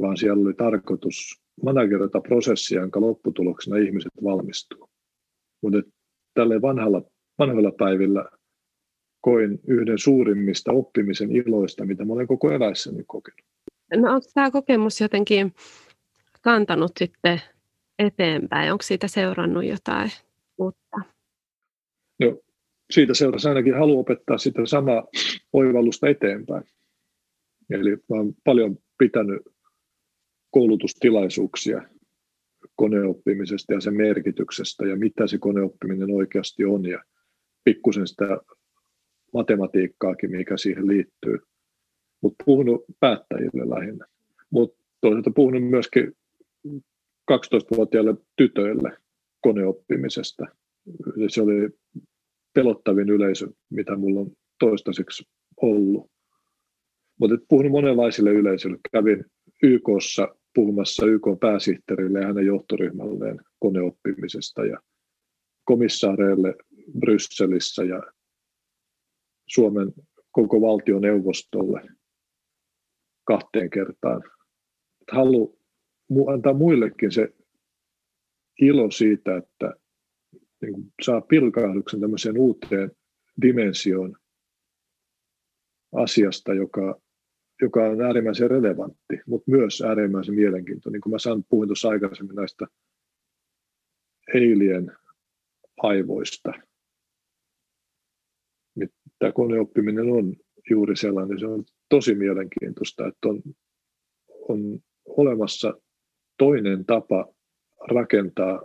vaan 0.00 0.16
siellä 0.16 0.42
oli 0.42 0.54
tarkoitus 0.54 1.42
managerata 1.62 2.20
prosessia, 2.20 2.80
jonka 2.80 3.00
lopputuloksena 3.00 3.76
ihmiset 3.76 4.12
valmistuu. 4.24 4.90
Mutta 5.62 5.78
tälle 6.34 6.62
vanhalla, 6.62 7.02
vanhalla 7.38 7.72
päivillä 7.78 8.28
koin 9.20 9.60
yhden 9.66 9.98
suurimmista 9.98 10.72
oppimisen 10.72 11.36
iloista, 11.36 11.84
mitä 11.84 12.04
mä 12.04 12.12
olen 12.12 12.26
koko 12.26 12.50
eläissäni 12.50 13.04
kokenut. 13.06 13.46
No 13.96 14.12
onko 14.12 14.26
tämä 14.34 14.50
kokemus 14.50 15.00
jotenkin 15.00 15.54
kantanut 16.40 16.92
sitten 16.98 17.40
eteenpäin? 17.98 18.72
Onko 18.72 18.82
siitä 18.82 19.08
seurannut 19.08 19.64
jotain 19.64 20.10
uutta? 20.58 20.96
No, 22.20 22.38
siitä 22.90 23.14
seurasi 23.14 23.48
ainakin 23.48 23.74
halu 23.74 23.98
opettaa 23.98 24.38
sitä 24.38 24.66
samaa 24.66 25.06
oivallusta 25.52 26.08
eteenpäin. 26.08 26.64
Eli 27.70 27.96
olen 28.08 28.34
paljon 28.44 28.76
pitänyt 28.98 29.42
koulutustilaisuuksia 30.50 31.82
koneoppimisesta 32.76 33.72
ja 33.72 33.80
sen 33.80 33.94
merkityksestä 33.94 34.86
ja 34.86 34.96
mitä 34.96 35.26
se 35.26 35.38
koneoppiminen 35.38 36.10
oikeasti 36.10 36.64
on 36.64 36.86
ja 36.86 37.04
pikkusen 37.64 38.06
sitä 38.06 38.38
matematiikkaakin, 39.32 40.30
mikä 40.30 40.56
siihen 40.56 40.86
liittyy. 40.86 41.38
Mutta 42.20 42.44
puhunut 42.44 42.84
päättäjille 43.00 43.70
lähinnä. 43.70 44.06
Mutta 44.50 44.84
toisaalta 45.00 45.30
puhunut 45.30 45.70
myöskin 45.70 46.12
12-vuotiaille 47.32 48.14
tytöille 48.36 48.96
koneoppimisesta. 49.40 50.46
Se 51.28 51.42
oli 51.42 51.70
pelottavin 52.54 53.08
yleisö, 53.08 53.48
mitä 53.70 53.96
mulla 53.96 54.20
on 54.20 54.30
toistaiseksi 54.58 55.24
ollut. 55.56 56.10
Mutta 57.20 57.36
puhunut 57.48 57.72
monenlaisille 57.72 58.30
yleisöille. 58.30 58.78
Kävin 58.92 59.24
YKssa 59.62 60.36
puhumassa 60.54 61.06
YK 61.06 61.22
pääsihteerille 61.40 62.20
ja 62.20 62.26
hänen 62.26 62.46
johtoryhmälleen 62.46 63.40
koneoppimisesta 63.58 64.64
ja 64.64 64.78
komissaareille 65.64 66.54
Brysselissä 66.98 67.84
ja 67.84 68.02
Suomen 69.48 69.92
koko 70.30 70.60
valtioneuvostolle 70.60 71.82
kahteen 73.24 73.70
kertaan. 73.70 74.22
Halu 75.12 75.58
antaa 76.32 76.54
muillekin 76.54 77.12
se 77.12 77.28
ilo 78.60 78.90
siitä, 78.90 79.36
että 79.36 79.74
niin 80.64 80.92
saa 81.02 81.20
pilkahduksen 81.20 82.00
tämmöiseen 82.00 82.38
uuteen 82.38 82.90
dimensioon 83.42 84.16
asiasta, 85.92 86.54
joka, 86.54 87.00
joka 87.62 87.84
on 87.84 88.00
äärimmäisen 88.00 88.50
relevantti, 88.50 89.20
mutta 89.26 89.50
myös 89.50 89.82
äärimmäisen 89.82 90.34
mielenkiintoinen. 90.34 90.92
Niin 90.92 91.00
kuin 91.00 91.10
mä 91.10 91.18
sanon, 91.18 91.44
puhuin 91.48 91.68
tuossa 91.68 91.88
aikaisemmin 91.88 92.36
näistä 92.36 92.66
eilien 94.34 94.92
aivoista. 95.82 96.52
Tämä 99.18 99.32
koneoppiminen 99.32 100.10
on 100.12 100.36
juuri 100.70 100.96
sellainen, 100.96 101.40
se 101.40 101.46
on 101.46 101.64
tosi 101.88 102.14
mielenkiintoista, 102.14 103.06
että 103.06 103.28
on, 103.28 103.42
on 104.48 104.78
olemassa 105.06 105.74
toinen 106.38 106.84
tapa 106.84 107.34
rakentaa 107.90 108.62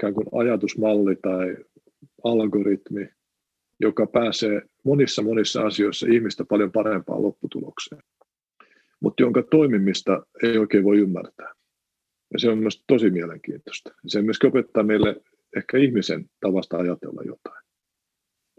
ikään 0.00 0.14
kuin 0.14 0.26
ajatusmalli 0.32 1.16
tai 1.22 1.56
algoritmi, 2.24 3.08
joka 3.80 4.06
pääsee 4.06 4.62
monissa 4.84 5.22
monissa 5.22 5.62
asioissa 5.62 6.06
ihmistä 6.10 6.44
paljon 6.44 6.72
parempaan 6.72 7.22
lopputulokseen, 7.22 8.02
mutta 9.00 9.22
jonka 9.22 9.42
toimimista 9.42 10.26
ei 10.42 10.58
oikein 10.58 10.84
voi 10.84 10.98
ymmärtää. 10.98 11.52
Ja 12.32 12.38
se 12.38 12.50
on 12.50 12.58
myös 12.58 12.84
tosi 12.86 13.10
mielenkiintoista. 13.10 13.90
Se 14.06 14.22
myös 14.22 14.38
opettaa 14.44 14.82
meille 14.82 15.16
ehkä 15.56 15.78
ihmisen 15.78 16.30
tavasta 16.40 16.76
ajatella 16.76 17.22
jotain. 17.22 17.59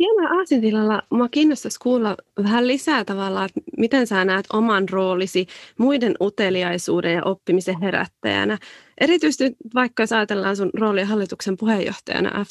Vielä 0.02 0.40
Aasintilalla 0.40 1.02
mua 1.10 1.30
kiinnostaisi 1.30 1.80
kuulla 1.80 2.18
vähän 2.44 2.68
lisää 2.68 3.06
tavallaan, 3.06 3.46
että 3.46 3.62
miten 3.78 4.08
sä 4.08 4.26
näet 4.26 4.46
oman 4.54 4.90
roolisi 4.90 5.46
muiden 5.78 6.14
uteliaisuuden 6.22 7.14
ja 7.14 7.24
oppimisen 7.24 7.82
herättäjänä. 7.82 8.58
Erityisesti 9.02 9.56
vaikka 9.76 10.04
jos 10.04 10.12
ajatellaan 10.12 10.56
sun 10.56 10.70
roolia 10.74 11.06
hallituksen 11.06 11.58
puheenjohtajana 11.58 12.46
f 12.46 12.50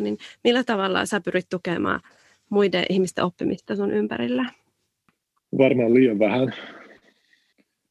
niin 0.00 0.18
millä 0.44 0.64
tavalla 0.64 1.06
sä 1.06 1.20
pyrit 1.20 1.48
tukemaan 1.50 2.00
muiden 2.50 2.84
ihmisten 2.90 3.24
oppimista 3.24 3.76
sun 3.76 3.90
ympärillä? 3.90 4.50
Varmaan 5.58 5.94
liian 5.94 6.18
vähän. 6.18 6.54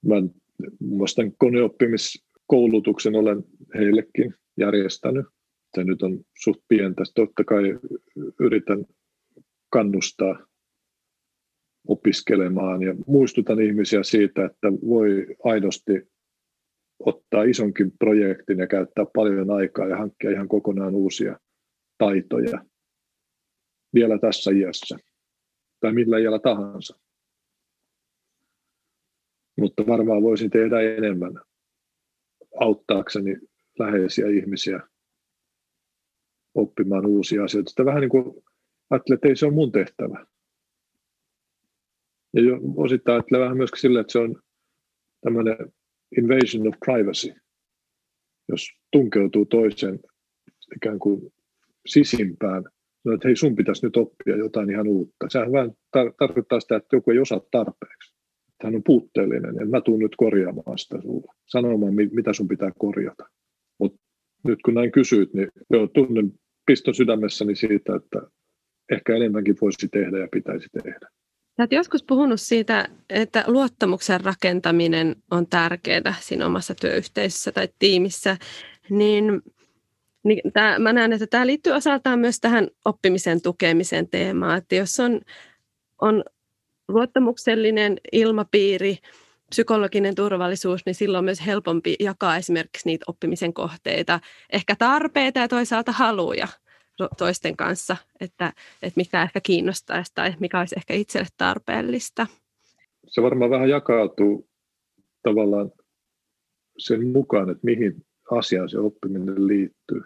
Mä 0.06 0.16
tämän 1.16 1.32
koneoppimiskoulutuksen 1.38 3.16
olen 3.16 3.44
heillekin 3.76 4.34
järjestänyt 4.58 5.26
se 5.76 5.84
nyt 5.84 6.04
on 6.04 6.20
suht 6.44 6.62
pientä. 6.68 7.04
Totta 7.16 7.44
kai 7.44 7.80
yritän 8.40 8.86
kannustaa 9.70 10.48
opiskelemaan 11.88 12.84
ja 12.84 12.96
muistutan 13.08 13.62
ihmisiä 13.62 14.04
siitä, 14.04 14.46
että 14.46 14.72
voi 14.72 15.28
aidosti 15.44 15.94
ottaa 17.00 17.44
isonkin 17.44 17.92
projektin 18.00 18.60
ja 18.60 18.68
käyttää 18.68 19.06
paljon 19.16 19.52
aikaa 19.52 19.88
ja 19.88 19.98
hankkia 19.98 20.32
ihan 20.32 20.48
kokonaan 20.48 20.96
uusia 20.96 21.40
taitoja 21.98 22.66
vielä 23.94 24.20
tässä 24.20 24.52
iässä 24.52 24.98
tai 25.80 25.94
millä 25.94 26.18
iällä 26.18 26.40
tahansa. 26.40 27.00
Mutta 29.60 29.88
varmaan 29.88 30.22
voisin 30.22 30.50
tehdä 30.50 30.82
enemmän 30.82 31.34
auttaakseni 32.60 33.38
läheisiä 33.80 34.28
ihmisiä 34.28 34.80
oppimaan 36.60 37.06
uusia 37.06 37.44
asioita. 37.44 37.70
Sitä 37.70 37.86
vähän 37.86 38.02
niin 38.02 38.10
kuin 38.10 38.44
ajattelee, 38.90 39.16
että 39.16 39.28
ei 39.28 39.36
se 39.36 39.46
ole 39.46 39.54
mun 39.54 39.72
tehtävä. 39.72 40.26
Ja 42.34 42.42
jo, 42.42 42.60
osittain 42.76 43.16
ajattelee 43.16 43.44
vähän 43.44 43.58
myöskin 43.58 43.80
sillä, 43.80 44.02
että 44.02 44.12
se 44.12 44.20
on 44.20 44.42
tämmöinen 45.22 45.58
invasion 46.18 46.68
of 46.68 46.76
privacy. 46.86 47.34
Jos 48.50 48.70
tunkeutuu 48.92 49.46
toisen 49.46 50.00
ikään 50.76 51.00
kuin 51.00 51.34
sisimpään, 51.86 52.64
no, 53.06 53.14
että 53.14 53.28
hei 53.28 53.36
sun 53.36 53.56
pitäisi 53.56 53.86
nyt 53.86 53.98
oppia 53.98 54.36
jotain 54.38 54.70
ihan 54.70 54.88
uutta. 54.88 55.30
Sehän 55.30 55.52
vähän 55.52 55.70
tar- 55.70 56.14
tarkoittaa 56.20 56.60
sitä, 56.60 56.76
että 56.76 56.96
joku 56.96 57.12
ei 57.12 57.20
osaa 57.20 57.42
tarpeeksi. 57.52 58.16
Hän 58.64 58.76
on 58.76 58.84
puutteellinen 58.84 59.56
ja 59.56 59.66
mä 59.66 59.82
tuun 59.82 60.00
nyt 60.00 60.16
korjaamaan 60.16 60.78
sitä 60.78 61.02
sulla. 61.02 61.36
Sanomaan, 61.46 61.94
mitä 61.94 62.34
sun 62.34 62.48
pitää 62.48 62.72
korjata. 62.80 63.26
Mutta 63.80 64.00
nyt 64.44 64.60
kun 64.66 64.74
näin 64.74 64.92
kysyit, 64.92 65.34
niin 65.34 65.48
joo, 65.70 65.88
tunnen 65.88 66.34
piston 66.70 66.96
sydämessäni 66.96 67.56
siitä, 67.56 67.96
että 67.96 68.22
ehkä 68.92 69.16
enemmänkin 69.16 69.58
voisi 69.62 69.88
tehdä 69.88 70.18
ja 70.18 70.28
pitäisi 70.32 70.70
tehdä. 70.84 71.10
Sä 71.58 71.64
olet 71.64 71.72
joskus 71.72 72.04
puhunut 72.04 72.42
siitä, 72.42 72.88
että 73.10 73.44
luottamuksen 73.48 74.22
rakentaminen 74.22 75.16
on 75.32 75.48
tärkeää 75.48 76.16
siinä 76.20 76.46
omassa 76.46 76.76
työyhteisössä 76.76 77.52
tai 77.52 77.70
tiimissä, 77.80 78.38
niin, 78.90 79.42
niin 80.24 80.52
tämä, 80.54 80.80
mä 80.80 80.94
näen, 80.94 81.14
että 81.14 81.28
tämä 81.28 81.48
liittyy 81.48 81.74
osaltaan 81.74 82.20
myös 82.20 82.40
tähän 82.40 82.68
oppimisen 82.86 83.42
tukemisen 83.42 84.10
teemaan, 84.10 84.58
että 84.58 84.76
jos 84.76 85.00
on, 85.00 85.22
on 86.02 86.24
luottamuksellinen 86.88 87.98
ilmapiiri, 88.12 88.98
psykologinen 89.50 90.16
turvallisuus, 90.16 90.86
niin 90.86 90.96
silloin 90.96 91.20
on 91.20 91.26
myös 91.26 91.46
helpompi 91.46 91.96
jakaa 92.00 92.38
esimerkiksi 92.38 92.90
niitä 92.90 93.06
oppimisen 93.08 93.54
kohteita, 93.54 94.20
ehkä 94.54 94.76
tarpeita 94.76 95.40
ja 95.40 95.48
toisaalta 95.48 95.92
haluja 95.92 96.48
toisten 97.18 97.58
kanssa, 97.58 97.98
että, 98.20 98.54
että 98.82 98.98
mikä 98.98 99.24
ehkä 99.24 99.42
kiinnostaisi 99.42 100.12
tai 100.16 100.34
mikä 100.40 100.60
olisi 100.60 100.76
ehkä 100.78 100.94
itselle 100.94 101.28
tarpeellista. 101.38 102.28
Se 103.08 103.22
varmaan 103.22 103.52
vähän 103.52 103.70
jakautuu 103.70 104.50
tavallaan 105.24 105.72
sen 106.78 107.08
mukaan, 107.08 107.50
että 107.50 107.62
mihin 107.64 108.06
asiaan 108.32 108.70
se 108.70 108.80
oppiminen 108.80 109.48
liittyy. 109.48 110.02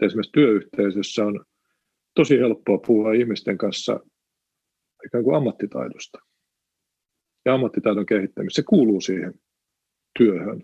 Esimerkiksi 0.00 0.32
työyhteisössä 0.32 1.24
on 1.24 1.44
tosi 2.14 2.38
helppoa 2.38 2.78
puhua 2.86 3.12
ihmisten 3.12 3.58
kanssa 3.58 4.00
ikään 5.06 5.24
kuin 5.24 5.36
ammattitaidosta 5.36 6.18
ja 7.44 7.54
ammattitaidon 7.54 8.06
kehittämistä. 8.06 8.56
Se 8.56 8.64
kuuluu 8.68 9.00
siihen 9.00 9.34
työhön. 10.18 10.62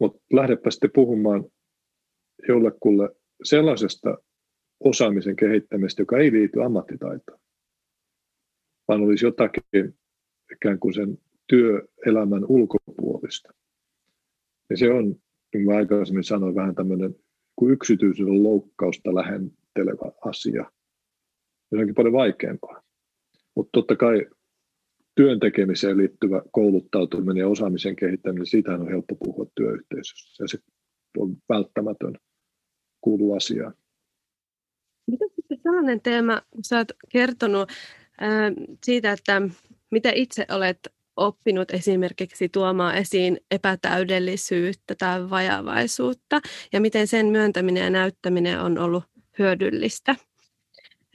Mutta 0.00 0.20
lähdepä 0.32 0.70
sitten 0.70 0.90
puhumaan 0.94 1.44
jollekulle 2.48 3.16
sellaisesta 3.44 4.18
osaamisen 4.80 5.36
kehittämistä, 5.36 6.02
joka 6.02 6.18
ei 6.18 6.32
liity 6.32 6.62
ammattitaitoon, 6.62 7.40
vaan 8.88 9.00
olisi 9.00 9.26
jotakin 9.26 9.94
ikään 10.52 10.78
kuin 10.78 10.94
sen 10.94 11.18
työelämän 11.46 12.44
ulkopuolista. 12.48 13.52
Ja 14.70 14.76
se 14.76 14.92
on, 14.92 15.04
niin 15.54 15.64
kuin 15.64 15.76
aikaisemmin 15.76 16.24
sanoin, 16.24 16.54
vähän 16.54 16.74
tämmöinen 16.74 17.14
kuin 17.56 17.72
yksityisyyden 17.72 18.42
loukkausta 18.42 19.14
lähentelevä 19.14 20.12
asia. 20.24 20.70
Jotenkin 21.70 21.94
paljon 21.94 22.12
vaikeampaa. 22.12 22.82
Mutta 23.54 23.70
totta 23.72 23.96
kai 23.96 24.26
työn 25.18 25.40
tekemiseen 25.40 25.96
liittyvä 25.96 26.42
kouluttautuminen 26.50 27.40
ja 27.40 27.48
osaamisen 27.48 27.96
kehittäminen, 27.96 28.46
siitä 28.46 28.72
on 28.72 28.88
helppo 28.88 29.14
puhua 29.14 29.46
työyhteisössä 29.54 30.44
ja 30.44 30.48
se 30.48 30.58
on 31.16 31.36
välttämätön 31.48 32.14
kuulu 33.00 33.32
asiaan. 33.32 33.74
Mitä 35.10 35.24
sitten 35.36 35.58
sellainen 35.62 36.00
teema, 36.00 36.42
kun 36.50 36.64
sä 36.64 36.76
olet 36.76 36.92
kertonut 37.08 37.68
ää, 38.20 38.52
siitä, 38.84 39.12
että 39.12 39.42
mitä 39.90 40.12
itse 40.14 40.46
olet 40.50 40.78
oppinut 41.16 41.70
esimerkiksi 41.70 42.48
tuomaan 42.48 42.96
esiin 42.96 43.40
epätäydellisyyttä 43.50 44.94
tai 44.94 45.30
vajavaisuutta 45.30 46.40
ja 46.72 46.80
miten 46.80 47.06
sen 47.06 47.26
myöntäminen 47.26 47.84
ja 47.84 47.90
näyttäminen 47.90 48.60
on 48.60 48.78
ollut 48.78 49.04
hyödyllistä. 49.38 50.16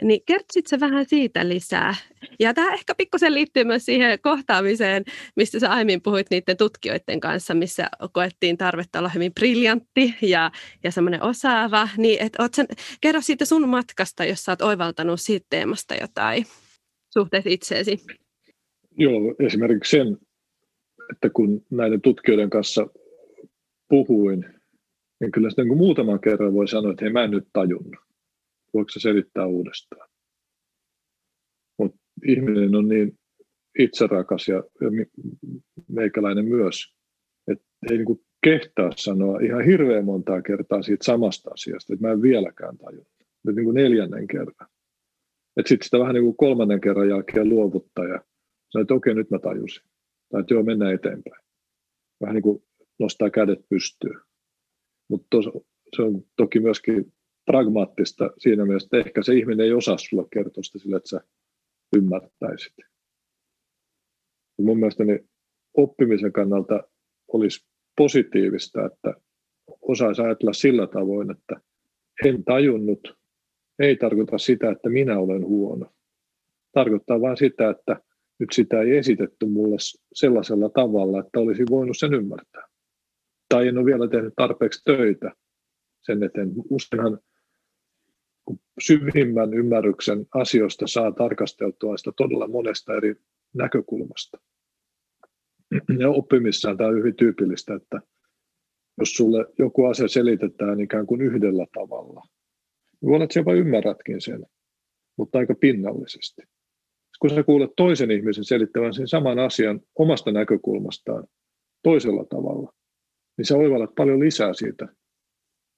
Niin 0.02 0.22
kertoisit 0.26 0.68
sä 0.68 0.80
vähän 0.80 1.06
siitä 1.06 1.50
lisää? 1.50 1.96
Ja 2.40 2.54
tämä 2.54 2.74
ehkä 2.74 2.96
pikkusen 2.96 3.34
liittyy 3.34 3.64
myös 3.64 3.86
siihen 3.86 4.20
kohtaamiseen, 4.22 5.04
mistä 5.36 5.60
sä 5.60 5.72
aiemmin 5.72 6.02
puhuit 6.02 6.28
niiden 6.30 6.58
tutkijoiden 6.58 7.20
kanssa, 7.20 7.54
missä 7.54 7.90
koettiin 8.12 8.58
tarvetta 8.58 9.00
olla 9.00 9.10
hyvin 9.10 9.34
briljantti 9.34 10.16
ja, 10.22 10.52
ja 10.84 10.92
semmoinen 10.92 11.24
osaava. 11.24 11.90
Niin, 11.98 12.22
et 12.22 12.34
oot 12.40 12.54
sen, 12.54 12.68
kerro 13.02 13.22
siitä 13.22 13.46
sun 13.46 13.70
matkasta, 13.70 14.26
jos 14.26 14.46
sä 14.46 14.52
oot 14.52 14.62
oivaltanut 14.62 15.22
siitä 15.22 15.46
teemasta 15.50 15.96
jotain 16.02 16.46
suhteessa 17.14 17.50
itseesi. 17.50 18.00
Joo, 18.98 19.36
esimerkiksi 19.40 19.98
sen, 19.98 20.18
että 21.12 21.30
kun 21.30 21.66
näiden 21.70 22.02
tutkijoiden 22.02 22.50
kanssa 22.50 22.88
puhuin, 23.90 24.46
niin 25.20 25.32
kyllä 25.32 25.50
sitten 25.50 25.68
kun 25.68 25.78
muutaman 25.78 26.20
kerran 26.20 26.54
voi 26.54 26.68
sanoa, 26.68 26.92
että 26.92 27.06
hei 27.06 27.14
mä 27.14 27.24
en 27.24 27.32
nyt 27.32 27.48
tajunnut 27.54 28.04
voiko 28.74 28.90
se 28.90 29.00
selittää 29.00 29.46
uudestaan. 29.46 30.10
Mutta 31.80 31.98
ihminen 32.28 32.76
on 32.76 32.88
niin 32.88 33.20
itserakas 33.80 34.48
ja, 34.48 34.56
ja 34.56 35.06
meikäläinen 35.88 36.46
myös, 36.46 36.96
että 37.48 37.66
ei 37.92 37.98
niinku 37.98 38.24
kehtaa 38.44 38.90
sanoa 38.96 39.40
ihan 39.40 39.66
hirveän 39.66 40.06
montaa 40.06 40.42
kertaa 40.42 40.82
siitä 40.82 41.06
samasta 41.06 41.52
asiasta, 41.54 41.94
että 41.94 42.08
mä 42.08 42.14
en 42.14 42.22
vieläkään 42.22 42.78
tajunnut. 42.78 43.14
Nyt 43.46 43.56
niin 43.56 43.74
neljännen 43.74 44.28
kerran. 44.28 44.70
Että 45.58 45.70
sitten 45.70 45.86
sitä 45.86 46.00
vähän 46.00 46.14
niin 46.14 46.24
kuin 46.24 46.38
kolmannen 46.38 46.82
kerran 46.82 47.10
jälkeen 47.10 47.50
luovuttaa 47.50 48.06
ja 48.06 48.24
sanoo, 48.70 48.82
että 48.82 48.94
okei, 48.94 49.14
nyt 49.14 49.30
mä 49.30 49.40
tajusin. 49.40 49.84
Tai 50.30 50.42
että 50.42 50.54
joo, 50.54 50.64
mennään 50.64 50.94
eteenpäin. 50.94 51.46
Vähän 52.22 52.36
niin 52.36 52.44
kuin 52.44 52.64
nostaa 53.00 53.30
kädet 53.30 53.60
pystyyn. 53.70 54.20
Mutta 55.10 55.38
se 55.96 56.02
on 56.02 56.24
toki 56.38 56.60
myöskin 56.60 57.14
pragmaattista 57.46 58.30
siinä 58.38 58.66
mielessä, 58.66 58.86
että 58.86 59.08
ehkä 59.08 59.24
se 59.24 59.34
ihminen 59.34 59.66
ei 59.66 59.74
osaa 59.74 59.98
sulle 59.98 60.28
kertoa 60.34 60.64
sitä 60.64 60.80
sillä, 60.80 60.98
että 60.98 61.10
sä 61.10 61.22
ymmärtäisit. 61.96 62.74
Ja 64.58 64.64
mun 64.64 64.80
mielestäni 64.80 65.20
oppimisen 65.78 66.34
kannalta 66.34 66.84
olisi 67.28 67.66
positiivista, 67.98 68.86
että 68.86 69.14
osaisi 69.82 70.22
ajatella 70.22 70.54
sillä 70.54 70.88
tavoin, 70.88 71.32
että 71.32 71.62
en 72.26 72.44
tajunnut, 72.44 73.18
ei 73.80 73.96
tarkoita 73.96 74.38
sitä, 74.38 74.72
että 74.72 74.90
minä 74.90 75.20
olen 75.20 75.46
huono. 75.46 75.86
Tarkoittaa 76.72 77.22
vain 77.22 77.38
sitä, 77.38 77.70
että 77.70 78.02
nyt 78.40 78.50
sitä 78.52 78.82
ei 78.82 78.98
esitetty 78.98 79.46
mulle 79.46 79.76
sellaisella 80.14 80.70
tavalla, 80.70 81.20
että 81.20 81.40
olisi 81.40 81.64
voinut 81.70 81.98
sen 81.98 82.14
ymmärtää. 82.14 82.68
Tai 83.50 83.68
en 83.68 83.78
ole 83.78 83.86
vielä 83.86 84.08
tehnyt 84.08 84.34
tarpeeksi 84.36 84.82
töitä 84.84 85.32
sen 86.02 86.24
eteen. 86.24 86.52
Useinhan 86.70 87.20
syvimmän 88.80 89.54
ymmärryksen 89.54 90.26
asioista 90.34 90.88
saa 90.88 91.12
tarkasteltua 91.12 91.98
sitä 91.98 92.12
todella 92.18 92.48
monesta 92.48 92.96
eri 92.96 93.16
näkökulmasta. 93.54 94.38
Ja 96.00 96.10
oppimisessa 96.10 96.76
tämä 96.76 96.90
on 96.90 96.98
hyvin 96.98 97.16
tyypillistä, 97.16 97.76
että 97.76 98.00
jos 99.00 99.14
sulle 99.14 99.46
joku 99.60 99.86
asia 99.86 100.08
selitetään 100.08 100.80
ikään 100.80 101.06
kuin 101.06 101.22
yhdellä 101.22 101.66
tavalla, 101.74 102.22
niin 103.02 103.10
voi 103.10 103.16
olla, 103.16 103.24
että 103.24 103.40
jopa 103.40 103.54
ymmärrätkin 103.54 104.22
sen, 104.22 104.46
mutta 105.18 105.38
aika 105.38 105.56
pinnallisesti. 105.56 106.42
Kun 107.20 107.30
sä 107.30 107.44
kuulet 107.44 107.72
toisen 107.78 108.12
ihmisen 108.12 108.44
selittävän 108.44 108.94
sen 108.94 109.08
saman 109.08 109.40
asian 109.40 109.82
omasta 109.96 110.32
näkökulmastaan 110.32 111.28
toisella 111.84 112.26
tavalla, 112.26 112.74
niin 113.38 113.46
sä 113.46 113.58
oivallat 113.58 113.96
paljon 113.96 114.20
lisää 114.20 114.54
siitä 114.54 114.88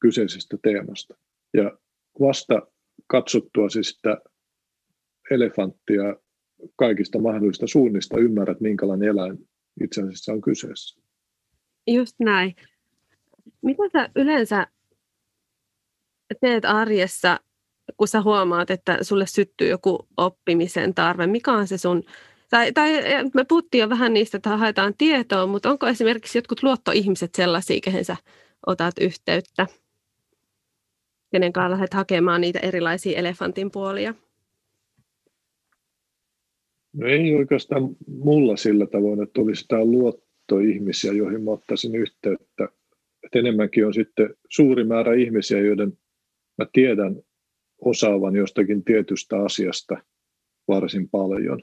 kyseisestä 0.02 0.58
teemasta. 0.64 1.16
Ja 1.54 1.78
vasta 2.20 2.62
katsottua 3.08 3.70
siis 3.70 3.90
sitä 3.90 4.18
elefanttia 5.32 6.16
kaikista 6.76 7.20
mahdollisista 7.20 7.68
suunnista 7.68 8.20
ymmärrät, 8.20 8.62
minkälainen 8.62 9.10
eläin 9.10 9.38
itse 9.84 10.02
asiassa 10.02 10.34
on 10.34 10.42
kyseessä. 10.42 11.02
Just 11.88 12.16
näin. 12.20 12.56
Mitä 13.62 13.84
sä 13.94 14.10
yleensä 14.16 14.68
teet 16.42 16.66
arjessa, 16.66 17.40
kun 17.98 18.08
sä 18.08 18.22
huomaat, 18.22 18.70
että 18.70 18.98
sulle 19.02 19.28
syttyy 19.28 19.70
joku 19.70 20.08
oppimisen 20.18 20.94
tarve? 20.94 21.28
Mikä 21.28 21.54
on 21.54 21.68
se 21.68 21.78
sun, 21.78 22.04
tai, 22.50 22.72
tai 22.72 22.92
me 23.34 23.46
puhuttiin 23.48 23.82
jo 23.82 23.90
vähän 23.90 24.14
niistä, 24.14 24.38
että 24.38 24.58
haetaan 24.58 24.94
tietoa, 24.98 25.46
mutta 25.46 25.70
onko 25.70 25.88
esimerkiksi 25.88 26.38
jotkut 26.38 26.64
luottoihmiset 26.64 27.36
sellaisia, 27.36 27.80
kehen 27.84 28.06
sä 28.06 28.18
otat 28.68 28.96
yhteyttä? 29.02 29.68
Kenen 31.32 31.54
kanssa 31.54 31.72
lähdet 31.72 31.94
hakemaan 31.94 32.42
niitä 32.42 32.60
erilaisia 32.60 33.20
elefantin 33.20 33.72
puolia? 33.72 34.14
No 36.94 37.08
ei 37.08 37.36
oikeastaan 37.36 37.96
mulla 38.08 38.58
sillä 38.58 38.88
tavoin, 38.88 39.24
että 39.24 39.42
olisi 39.42 39.66
tämä 39.68 39.86
luottoihmisiä, 39.86 41.14
joihin 41.14 41.44
mä 41.44 41.52
ottaisin 41.52 41.96
yhteyttä. 41.96 42.70
Että 43.24 43.40
enemmänkin 43.40 43.86
on 43.86 43.94
sitten 43.94 44.36
suuri 44.50 44.84
määrä 44.84 45.14
ihmisiä, 45.14 45.60
joiden 45.60 45.98
mä 46.58 46.68
tiedän 46.74 47.22
osaavan 47.82 48.36
jostakin 48.36 48.84
tietystä 48.84 49.38
asiasta 49.38 49.98
varsin 50.68 51.10
paljon. 51.10 51.62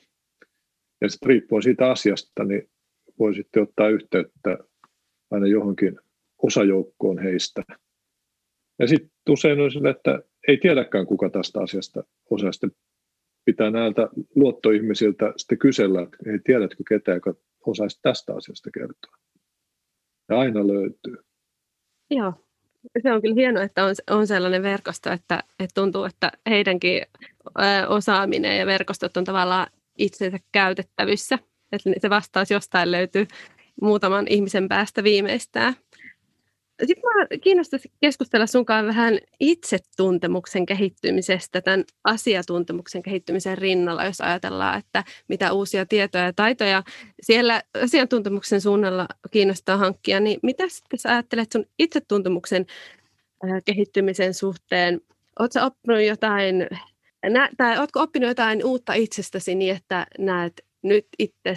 Ja 1.01 1.09
sitten 1.09 1.29
riippuen 1.29 1.63
siitä 1.63 1.91
asiasta, 1.91 2.45
niin 2.45 2.71
voi 3.19 3.35
sitten 3.35 3.63
ottaa 3.63 3.89
yhteyttä 3.89 4.59
aina 5.31 5.47
johonkin 5.47 5.99
osajoukkoon 6.43 7.19
heistä– 7.19 7.63
ja 8.83 8.89
sitten 8.89 9.11
usein 9.29 9.61
on 9.61 9.73
sille, 9.73 9.91
että 9.91 10.23
ei 10.49 10.57
tiedäkään 10.57 11.07
kuka 11.07 11.31
tästä 11.31 11.61
asiasta 11.61 12.05
osaa. 12.31 12.53
Sitten 12.53 12.73
pitää 13.45 13.71
näiltä 13.71 14.09
luottoihmisiltä 14.35 15.33
sitten 15.37 15.59
kysellä, 15.59 16.03
että 16.03 16.17
ei 16.27 16.39
tiedätkö 16.45 16.83
ketään, 16.89 17.17
joka 17.17 17.35
osaisi 17.67 17.99
tästä 18.03 18.35
asiasta 18.37 18.71
kertoa. 18.71 19.13
Ja 20.29 20.39
aina 20.39 20.67
löytyy. 20.67 21.17
Joo, 22.11 22.33
se 23.03 23.13
on 23.13 23.23
kyllä 23.23 23.35
hienoa, 23.35 23.63
että 23.63 23.85
on, 23.85 23.95
on 24.11 24.27
sellainen 24.27 24.63
verkosto, 24.63 25.11
että, 25.13 25.43
että 25.51 25.75
tuntuu, 25.75 26.05
että 26.05 26.33
heidänkin 26.51 27.03
osaaminen 27.89 28.59
ja 28.59 28.67
verkostot 28.67 29.17
on 29.17 29.25
tavallaan 29.25 29.67
itsensä 29.99 30.39
käytettävissä. 30.53 31.39
Että 31.73 31.91
se 31.99 32.11
vastaus 32.11 32.51
jostain 32.51 32.91
löytyy 32.91 33.27
muutaman 33.83 34.27
ihmisen 34.29 34.69
päästä 34.69 35.05
viimeistään. 35.05 35.75
Sitten 36.87 37.03
mä 37.05 37.27
kiinnostaisin 37.43 37.91
keskustella 38.01 38.47
sunkaan 38.47 38.87
vähän 38.87 39.19
itsetuntemuksen 39.41 40.67
kehittymisestä, 40.67 41.61
tämän 41.61 41.85
asiatuntemuksen 42.05 43.03
kehittymisen 43.03 43.59
rinnalla, 43.59 44.05
jos 44.05 44.21
ajatellaan, 44.21 44.79
että 44.79 45.05
mitä 45.29 45.53
uusia 45.53 45.87
tietoja 45.87 46.25
ja 46.25 46.33
taitoja 46.33 46.83
siellä 47.23 47.63
asiantuntemuksen 47.83 48.61
suunnalla 48.61 49.09
kiinnostaa 49.31 49.77
hankkia, 49.77 50.21
niin 50.21 50.39
mitä 50.43 50.65
sitten 50.69 50.99
sä 50.99 51.09
ajattelet 51.09 51.53
sun 51.53 51.67
itsetuntemuksen 51.79 52.67
kehittymisen 53.65 54.35
suhteen? 54.35 55.01
Oletko 55.39 55.61
oppinut 55.63 56.03
jotain, 56.07 56.69
tai 57.57 57.79
oletko 57.79 58.01
oppinut 58.01 58.29
jotain 58.29 58.65
uutta 58.65 58.95
itsestäsi 58.95 59.55
niin, 59.55 59.77
että 59.77 60.07
näet 60.19 60.65
nyt 60.83 61.07
itse 61.19 61.55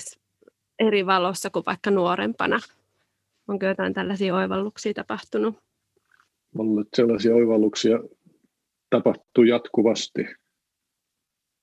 eri 0.80 1.06
valossa 1.06 1.50
kuin 1.50 1.66
vaikka 1.66 1.92
nuorempana? 1.92 2.60
Onko 3.48 3.66
jotain 3.66 3.94
tällaisia 3.94 4.36
oivalluksia 4.36 4.94
tapahtunut? 4.94 5.56
Mulle 6.56 6.86
sellaisia 6.96 7.36
oivalluksia 7.36 8.00
tapahtuu 8.90 9.44
jatkuvasti, 9.44 10.26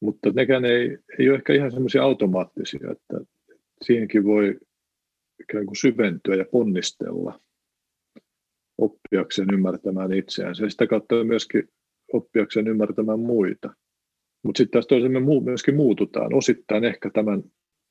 mutta 0.00 0.30
nekään 0.30 0.64
ei, 0.64 0.98
ei 1.18 1.28
ole 1.28 1.36
ehkä 1.36 1.52
ihan 1.52 1.72
semmoisia 1.72 2.02
automaattisia, 2.02 2.90
että 2.90 3.20
siihenkin 3.82 4.24
voi 4.24 4.58
ikään 5.40 5.66
kuin 5.66 5.76
syventyä 5.76 6.34
ja 6.34 6.44
ponnistella 6.52 7.40
oppiakseen 8.78 9.54
ymmärtämään 9.54 10.12
itseään. 10.12 10.54
Ja 10.60 10.70
sitä 10.70 10.86
kautta 10.86 11.24
myöskin 11.24 11.68
oppiakseen 12.12 12.68
ymmärtämään 12.68 13.20
muita. 13.20 13.74
Mutta 14.42 14.58
sitten 14.58 14.72
taas 14.72 14.86
toisemme 14.86 15.20
myöskin 15.44 15.76
muututaan, 15.76 16.34
osittain 16.34 16.84
ehkä 16.84 17.10
tämän 17.10 17.42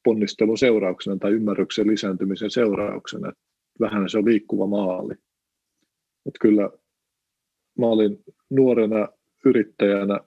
ponnistelun 0.03 0.57
seurauksena 0.57 1.17
tai 1.17 1.31
ymmärryksen 1.31 1.87
lisääntymisen 1.87 2.51
seurauksena 2.51 3.33
vähän 3.79 4.09
se 4.09 4.17
on 4.17 4.25
liikkuva 4.25 4.67
maali. 4.67 5.13
Mutta 6.25 6.37
kyllä 6.41 6.69
mä 7.79 7.85
olin 7.85 8.23
nuorena 8.49 9.07
yrittäjänä 9.45 10.19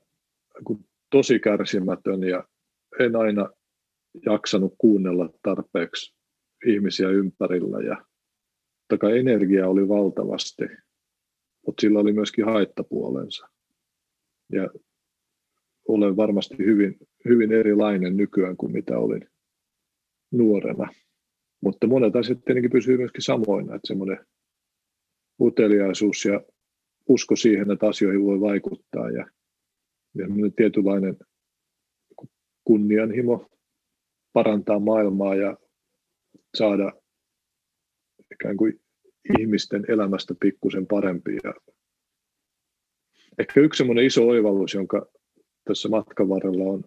tosi 1.10 1.40
kärsimätön 1.40 2.22
ja 2.22 2.44
en 3.00 3.16
aina 3.16 3.50
jaksanut 4.26 4.74
kuunnella 4.78 5.28
tarpeeksi 5.42 6.14
ihmisiä 6.66 7.08
ympärillä 7.08 7.78
ja 7.78 8.04
taka 8.88 9.10
energia 9.10 9.68
oli 9.68 9.88
valtavasti, 9.88 10.64
mutta 11.66 11.80
sillä 11.80 11.98
oli 12.00 12.12
myöskin 12.12 12.44
haittapuolensa. 12.44 13.48
Ja 14.52 14.68
olen 15.88 16.16
varmasti 16.16 16.58
hyvin, 16.58 16.96
hyvin 17.24 17.52
erilainen 17.52 18.16
nykyään 18.16 18.56
kuin 18.56 18.72
mitä 18.72 18.98
olin 18.98 19.30
nuorena. 20.32 20.88
Mutta 21.64 21.86
monet 21.86 22.16
asiat 22.16 22.44
tietenkin 22.44 22.70
pysyy 22.70 22.96
myöskin 22.96 23.22
samoina, 23.22 23.74
että 23.74 23.86
semmoinen 23.86 24.26
uteliaisuus 25.40 26.24
ja 26.24 26.40
usko 27.08 27.36
siihen, 27.36 27.70
että 27.70 27.86
asioihin 27.86 28.24
voi 28.24 28.40
vaikuttaa 28.40 29.10
ja, 29.10 29.26
ja 30.14 30.26
tietynlainen 30.56 31.16
kunnianhimo 32.64 33.46
parantaa 34.32 34.78
maailmaa 34.78 35.34
ja 35.34 35.56
saada 36.54 36.92
ikään 38.32 38.56
kuin 38.56 38.80
ihmisten 39.38 39.84
elämästä 39.88 40.34
pikkusen 40.40 40.86
parempi. 40.86 41.36
Ja 41.44 41.54
ehkä 43.38 43.60
yksi 43.60 43.78
semmoinen 43.78 44.04
iso 44.04 44.28
oivallus, 44.28 44.74
jonka 44.74 45.06
tässä 45.64 45.88
matkan 45.88 46.28
varrella 46.28 46.64
on, 46.64 46.84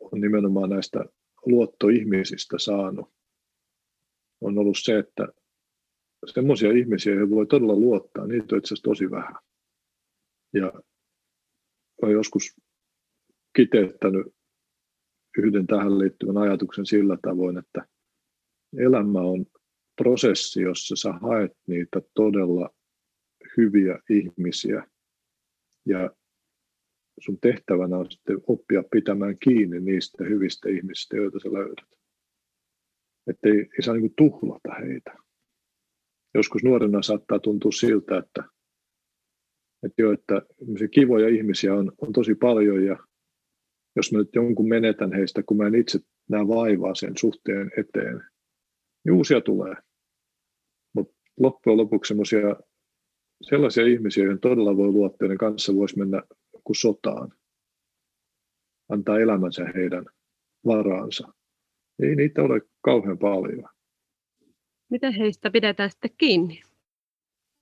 on 0.00 0.20
nimenomaan 0.20 0.70
näistä 0.70 1.04
luottoihmisistä 1.46 2.58
saanut, 2.58 3.19
on 4.40 4.58
ollut 4.58 4.78
se, 4.80 4.98
että 4.98 5.28
semmoisia 6.26 6.72
ihmisiä, 6.72 7.12
joihin 7.12 7.30
voi 7.30 7.46
todella 7.46 7.76
luottaa, 7.76 8.26
niitä 8.26 8.54
on 8.54 8.58
itse 8.58 8.68
asiassa 8.68 8.82
tosi 8.82 9.10
vähän. 9.10 9.34
Ja 10.54 10.72
olen 12.02 12.14
joskus 12.14 12.56
kiteyttänyt 13.56 14.26
yhden 15.38 15.66
tähän 15.66 15.98
liittyvän 15.98 16.36
ajatuksen 16.36 16.86
sillä 16.86 17.18
tavoin, 17.22 17.58
että 17.58 17.86
elämä 18.78 19.20
on 19.20 19.46
prosessi, 19.96 20.62
jossa 20.62 20.96
sä 20.96 21.12
haet 21.12 21.52
niitä 21.66 22.02
todella 22.14 22.70
hyviä 23.56 23.98
ihmisiä 24.10 24.86
ja 25.86 26.10
sun 27.20 27.38
tehtävänä 27.40 27.96
on 27.96 28.10
sitten 28.10 28.38
oppia 28.46 28.82
pitämään 28.92 29.38
kiinni 29.38 29.80
niistä 29.80 30.24
hyvistä 30.24 30.68
ihmisistä, 30.68 31.16
joita 31.16 31.38
sä 31.38 31.52
löydät. 31.52 31.99
Että 33.30 33.48
ei, 33.48 33.58
ei 33.58 33.82
saa 33.82 33.94
niin 33.94 34.14
tuhlata 34.16 34.74
heitä. 34.80 35.16
Joskus 36.34 36.64
nuorena 36.64 37.02
saattaa 37.02 37.38
tuntua 37.38 37.72
siltä, 37.72 38.18
että, 38.18 38.44
että, 39.82 40.02
jo, 40.02 40.12
että 40.12 40.42
kivoja 40.90 41.28
ihmisiä 41.28 41.74
on, 41.74 41.92
on 42.02 42.12
tosi 42.12 42.34
paljon 42.34 42.84
ja 42.84 42.96
jos 43.96 44.12
mä 44.12 44.18
nyt 44.18 44.34
jonkun 44.34 44.68
menetän 44.68 45.12
heistä, 45.12 45.42
kun 45.42 45.56
mä 45.56 45.66
en 45.66 45.74
itse 45.74 45.98
näe 46.30 46.48
vaivaa 46.48 46.94
sen 46.94 47.12
suhteen 47.18 47.70
eteen, 47.76 48.22
niin 49.04 49.12
uusia 49.12 49.40
tulee. 49.40 49.74
Mutta 50.94 51.14
loppujen 51.40 51.76
lopuksi 51.76 52.14
sellaisia 53.42 53.86
ihmisiä, 53.86 54.24
joihin 54.24 54.40
todella 54.40 54.76
voi 54.76 54.88
luottaa, 54.88 55.26
joiden 55.26 55.38
kanssa 55.38 55.74
voisi 55.74 55.98
mennä 55.98 56.22
kuin 56.64 56.76
sotaan, 56.76 57.32
antaa 58.88 59.20
elämänsä 59.20 59.64
heidän 59.74 60.04
varaansa. 60.66 61.28
Ei 62.02 62.16
niitä 62.16 62.42
ole 62.42 62.60
kauhean 62.80 63.18
paljon. 63.18 63.68
Miten 64.90 65.12
heistä 65.12 65.50
pidetään 65.50 65.90
sitten 65.90 66.10
kiinni? 66.18 66.60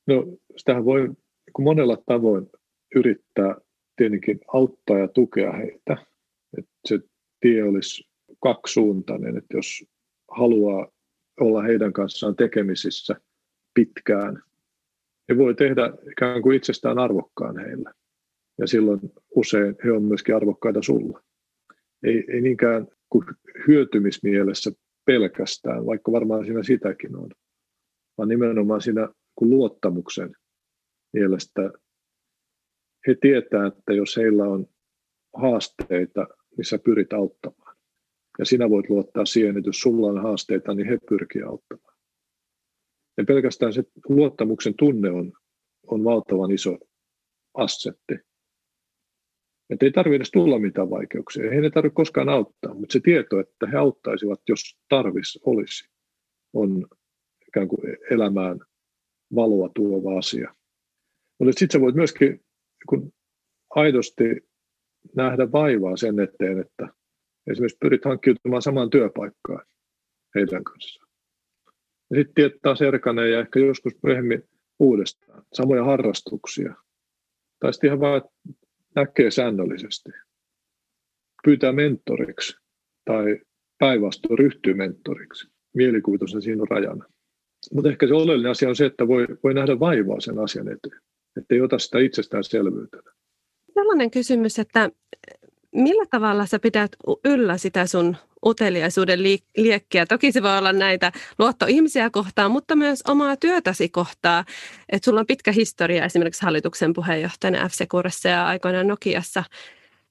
No, 0.07 0.25
sitähän 0.57 0.85
voi 0.85 1.09
kun 1.53 1.65
monella 1.65 1.97
tavoin 1.97 2.51
yrittää 2.95 3.57
tietenkin 3.97 4.41
auttaa 4.55 4.99
ja 4.99 5.09
tukea 5.09 5.53
heitä. 5.53 5.97
Että 6.59 6.73
se 6.85 6.99
tie 7.41 7.63
olisi 7.63 8.09
kaksisuuntainen, 8.43 9.37
että 9.37 9.57
jos 9.57 9.85
haluaa 10.31 10.89
olla 11.41 11.63
heidän 11.63 11.93
kanssaan 11.93 12.37
tekemisissä 12.37 13.17
pitkään, 13.75 14.43
niin 15.29 15.39
voi 15.39 15.55
tehdä 15.55 15.93
ikään 16.13 16.43
kuin 16.43 16.57
itsestään 16.57 16.99
arvokkaan 16.99 17.59
heille. 17.59 17.91
Ja 18.59 18.67
silloin 18.67 19.01
usein 19.35 19.77
he 19.85 19.93
on 19.93 20.03
myöskin 20.03 20.37
arvokkaita 20.37 20.83
sulla. 20.83 21.23
Ei, 22.03 22.25
ei 22.29 22.41
niinkään 22.41 22.87
kuin 23.11 23.25
hyötymismielessä 23.69 24.71
pelkästään, 25.05 25.87
vaikka 25.87 26.13
varmaan 26.13 26.45
siinä 26.45 26.63
sitäkin 26.63 27.17
on, 27.17 27.31
vaan 28.19 28.29
nimenomaan 28.29 28.81
siinä 28.81 29.09
kuin 29.35 29.51
luottamuksen 29.51 30.37
mielestä. 31.13 31.71
He 33.07 33.17
tietää, 33.21 33.67
että 33.67 33.93
jos 33.93 34.17
heillä 34.17 34.45
on 34.45 34.67
haasteita, 35.37 36.27
niin 36.57 36.65
sä 36.65 36.79
pyrit 36.79 37.13
auttamaan. 37.13 37.77
Ja 38.39 38.45
sinä 38.45 38.71
voit 38.71 38.91
luottaa 38.91 39.25
siihen, 39.25 39.57
että 39.57 39.69
jos 39.69 39.81
sulla 39.81 40.07
on 40.07 40.23
haasteita, 40.23 40.75
niin 40.75 40.89
he 40.89 40.99
pyrkii 41.09 41.43
auttamaan. 41.43 41.97
Ja 43.17 43.25
pelkästään 43.25 43.73
se 43.73 43.85
luottamuksen 44.09 44.75
tunne 44.75 45.11
on, 45.11 45.33
on 45.87 46.05
valtavan 46.05 46.51
iso 46.51 46.79
assetti. 47.55 48.15
Että 49.71 49.87
ei 49.87 49.93
tarvitse 49.93 50.17
edes 50.17 50.31
tulla 50.31 50.59
mitään 50.59 50.91
vaikeuksia. 50.91 51.51
Ei 51.51 51.61
ne 51.61 51.71
tarvitse 51.71 51.95
koskaan 51.95 52.29
auttaa, 52.29 52.75
mutta 52.75 52.93
se 52.93 53.01
tieto, 53.01 53.41
että 53.41 53.67
he 53.67 53.77
auttaisivat, 53.77 54.41
jos 54.49 54.79
tarvis 54.89 55.41
olisi, 55.47 55.91
on 56.53 56.87
ikään 57.49 57.69
kuin 57.69 57.97
elämään 58.11 58.61
valoa 59.35 59.71
tuova 59.75 60.19
asia. 60.19 60.55
Mutta 61.39 61.59
sitten 61.59 61.79
sä 61.79 61.81
voit 61.81 61.95
myöskin 61.95 62.41
kun 62.89 63.13
aidosti 63.71 64.25
nähdä 65.17 65.53
vaivaa 65.53 65.97
sen 65.97 66.21
eteen, 66.21 66.59
että 66.59 66.89
esimerkiksi 67.51 67.79
pyrit 67.81 68.05
hankkiutumaan 68.05 68.63
samaan 68.63 68.91
työpaikkaan 68.91 69.67
heidän 70.35 70.65
kanssaan. 70.65 71.09
Ja 72.11 72.17
sitten 72.17 72.35
tietää 72.35 72.75
serkane 72.75 73.29
ja 73.29 73.41
ehkä 73.41 73.61
joskus 73.61 73.93
myöhemmin 74.03 74.43
uudestaan. 74.79 75.43
Samoja 75.53 75.85
harrastuksia. 75.85 76.75
Tai 77.61 77.73
sitten 77.73 77.89
ihan 77.89 78.01
vaan 78.01 78.23
näkee 78.99 79.31
säännöllisesti. 79.31 80.11
Pyytää 81.45 81.73
mentoriksi 81.73 82.57
tai 83.05 83.41
päinvastoin 83.79 84.39
ryhtyy 84.39 84.75
mentoriksi. 84.75 85.49
Mielikuvitus 85.75 86.35
on 86.35 86.43
siinä 86.43 86.65
rajana. 86.71 87.05
Mutta 87.75 87.91
ehkä 87.91 88.07
se 88.07 88.15
oleellinen 88.15 88.51
asia 88.51 88.69
on 88.69 88.77
se, 88.77 88.87
että 88.87 89.09
voi, 89.09 89.27
voi 89.45 89.55
nähdä 89.55 89.81
vaivaa 89.81 90.21
sen 90.21 90.39
asian 90.39 90.69
eteen. 90.69 91.01
Että 91.37 91.55
ei 91.55 91.61
ota 91.61 91.79
sitä 91.79 91.99
itsestäänselvyytenä. 91.99 93.13
Sellainen 93.75 94.11
kysymys, 94.11 94.59
että 94.59 94.91
millä 95.75 96.05
tavalla 96.11 96.47
sä 96.47 96.59
pidät 96.59 96.91
yllä 97.25 97.57
sitä 97.57 97.87
sun 97.87 98.17
uteliaisuuden 98.47 99.23
liekkiä? 99.57 100.07
Toki 100.07 100.33
se 100.33 100.43
voi 100.43 100.59
olla 100.59 100.73
näitä 100.73 101.13
luottoihmisiä 101.39 102.11
kohtaan, 102.11 102.51
mutta 102.51 102.77
myös 102.77 103.03
omaa 103.09 103.37
työtäsi 103.37 103.89
kohtaa. 103.89 104.45
Että 104.89 105.05
sulla 105.05 105.21
on 105.21 105.27
pitkä 105.27 105.53
historia 105.53 106.05
esimerkiksi 106.05 106.43
hallituksen 106.43 106.93
puheenjohtajana 106.93 107.69
f 107.69 107.73
ja 108.25 108.47
aikoinaan 108.47 108.89
Nokiassa. 108.89 109.45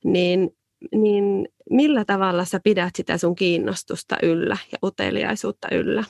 Niin, 0.04 0.56
niin 0.96 1.48
millä 1.70 2.06
tavalla 2.06 2.46
sä 2.46 2.60
pidät 2.64 2.96
sitä 2.96 3.18
sun 3.18 3.36
kiinnostusta 3.36 4.18
yllä 4.24 4.58
ja 4.72 4.78
uteliaisuutta 4.84 5.68
yllä? 5.72 6.04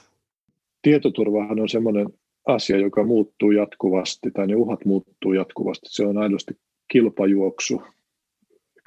Tietoturvahan 0.82 1.60
on 1.60 1.70
semmoinen 1.70 2.08
asia, 2.48 2.78
joka 2.78 3.04
muuttuu 3.04 3.52
jatkuvasti, 3.52 4.32
tai 4.32 4.48
ne 4.48 4.56
uhat 4.56 4.86
muuttuu 4.86 5.34
jatkuvasti. 5.34 5.86
Se 5.90 6.06
on 6.06 6.18
aidosti 6.18 6.54
kilpajuoksu 6.88 7.82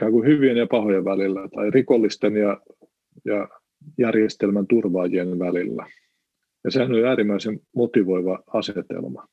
ikään 0.01 0.13
kuin 0.13 0.27
hyvien 0.27 0.57
ja 0.57 0.67
pahojen 0.67 1.05
välillä, 1.05 1.49
tai 1.55 1.71
rikollisten 1.71 2.37
ja, 2.37 2.61
ja 3.25 3.49
järjestelmän 3.99 4.67
turvaajien 4.67 5.39
välillä. 5.39 5.87
Ja 6.65 6.71
sehän 6.71 6.95
on 6.95 7.05
äärimmäisen 7.05 7.61
motivoiva 7.77 8.43
asetelma. 8.47 9.29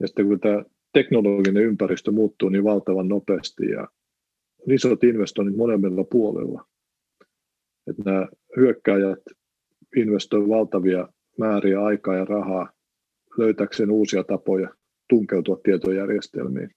Ja 0.00 0.06
sitten 0.06 0.26
kun 0.26 0.40
tämä 0.40 0.64
teknologinen 0.92 1.62
ympäristö 1.62 2.10
muuttuu 2.12 2.48
niin 2.48 2.64
valtavan 2.64 3.08
nopeasti 3.08 3.66
ja 3.66 3.88
isot 4.70 5.04
investoinnit 5.04 5.56
molemmilla 5.56 6.04
puolella, 6.04 6.64
että 7.86 8.02
nämä 8.04 8.28
hyökkäjät 8.56 9.20
investoivat 9.96 10.48
valtavia 10.48 11.08
määriä 11.38 11.80
aikaa 11.84 12.16
ja 12.16 12.24
rahaa 12.24 12.72
löytäkseen 13.38 13.90
uusia 13.90 14.24
tapoja 14.24 14.68
tunkeutua 15.08 15.60
tietojärjestelmiin. 15.64 16.70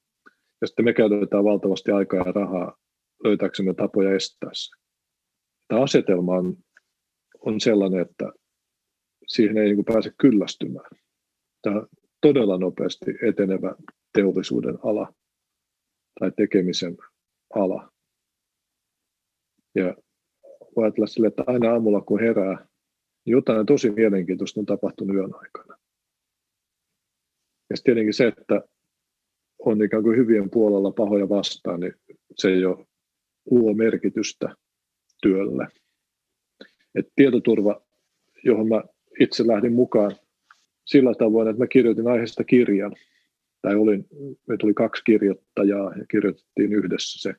Ja 0.62 0.68
sitten 0.68 0.86
me 0.86 0.94
käytetään 0.94 1.44
valtavasti 1.44 1.92
aikaa 1.92 2.20
ja 2.26 2.32
rahaa 2.32 2.78
löytääksemme 3.24 3.74
tapoja 3.74 4.16
estää 4.16 4.50
se. 4.54 4.76
Tämä 5.68 5.82
asetelma 5.82 6.38
on, 6.38 6.58
on 7.40 7.62
sellainen, 7.62 8.02
että 8.02 8.32
siihen 9.28 9.58
ei 9.58 9.76
niin 9.76 9.86
pääse 9.86 10.12
kyllästymään. 10.18 10.90
Tämä 11.62 11.84
todella 12.22 12.58
nopeasti 12.58 13.06
etenevä 13.22 13.76
teollisuuden 14.14 14.80
ala 14.84 15.14
tai 16.20 16.32
tekemisen 16.38 16.98
ala. 17.56 17.92
Ja 19.76 19.96
voi 20.76 20.84
ajatella 20.84 21.08
sille, 21.08 21.28
että 21.28 21.44
aina 21.48 21.72
aamulla 21.72 22.02
kun 22.02 22.20
herää, 22.20 22.68
niin 23.26 23.32
jotain 23.32 23.66
tosi 23.66 23.90
mielenkiintoista 23.90 24.60
on 24.60 24.66
tapahtunut 24.66 25.16
yön 25.16 25.36
aikana. 25.36 25.78
Ja 27.70 27.76
tietenkin 27.84 28.14
se, 28.14 28.28
että 28.28 28.62
on 29.60 29.84
ikään 29.84 30.04
kuin 30.04 30.18
hyvien 30.18 30.50
puolella 30.50 30.92
pahoja 30.92 31.30
vastaan, 31.30 31.80
niin 31.80 31.94
se 32.36 32.50
ei 32.50 32.66
ole 32.66 32.88
luo 33.52 33.74
merkitystä 33.74 34.56
työlle. 35.22 35.68
Et 36.96 37.08
tietoturva, 37.16 37.82
johon 38.44 38.68
mä 38.68 38.84
itse 39.20 39.48
lähdin 39.48 39.74
mukaan 39.74 40.12
sillä 40.86 41.14
tavoin, 41.14 41.48
että 41.48 41.64
mä 41.64 41.68
kirjoitin 41.68 42.08
aiheesta 42.08 42.44
kirjan. 42.44 42.96
Tai 43.62 43.76
olin, 43.76 44.06
me 44.48 44.58
tuli 44.58 44.74
kaksi 44.74 45.04
kirjoittajaa 45.04 45.94
ja 45.98 46.06
kirjoitettiin 46.12 46.74
yhdessä 46.74 47.30
se 47.30 47.36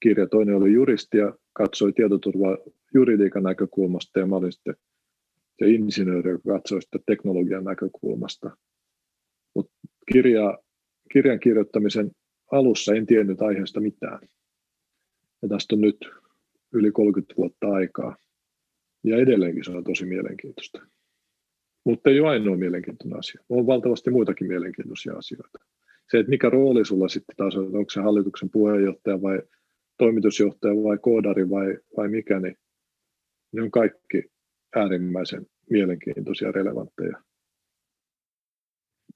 kirja. 0.00 0.26
Toinen 0.26 0.54
oli 0.54 0.72
juristi 0.72 1.18
ja 1.18 1.32
katsoi 1.52 1.92
tietoturvaa 1.92 2.58
juridiikan 2.94 3.42
näkökulmasta 3.42 4.18
ja 4.18 4.26
mä 4.26 4.36
olin 4.36 4.52
sitten 4.52 4.74
se 5.58 5.70
insinööri, 5.70 6.30
joka 6.30 6.52
katsoo 6.52 6.80
sitä 6.80 6.98
teknologian 7.06 7.64
näkökulmasta. 7.64 8.56
Mutta 9.54 9.72
kirja, 10.12 10.58
kirjan 11.12 11.40
kirjoittamisen 11.40 12.10
alussa 12.52 12.94
en 12.94 13.06
tiennyt 13.06 13.42
aiheesta 13.42 13.80
mitään. 13.80 14.20
Ja 15.42 15.48
tästä 15.48 15.74
on 15.74 15.80
nyt 15.80 15.96
yli 16.72 16.90
30 16.90 17.34
vuotta 17.36 17.68
aikaa. 17.68 18.16
Ja 19.04 19.16
edelleenkin 19.16 19.64
se 19.64 19.70
on 19.70 19.84
tosi 19.84 20.06
mielenkiintoista. 20.06 20.86
Mutta 21.84 22.10
ei 22.10 22.20
ole 22.20 22.28
ainoa 22.28 22.56
mielenkiintoinen 22.56 23.18
asia. 23.18 23.42
On 23.48 23.66
valtavasti 23.66 24.10
muitakin 24.10 24.46
mielenkiintoisia 24.46 25.14
asioita. 25.16 25.58
Se, 26.10 26.18
että 26.18 26.30
mikä 26.30 26.50
rooli 26.50 26.84
sulla 26.84 27.08
sitten 27.08 27.36
taas 27.36 27.56
on, 27.56 27.64
onko 27.64 27.90
se 27.90 28.00
hallituksen 28.00 28.50
puheenjohtaja 28.50 29.22
vai 29.22 29.42
toimitusjohtaja 29.98 30.74
vai 30.74 30.98
koodari 30.98 31.50
vai, 31.50 31.78
vai 31.96 32.08
mikä, 32.08 32.40
niin 32.40 32.56
ne 33.52 33.62
on 33.62 33.70
kaikki 33.70 34.24
äärimmäisen 34.76 35.46
mielenkiintoisia 35.70 36.48
ja 36.48 36.52
relevantteja. 36.52 37.22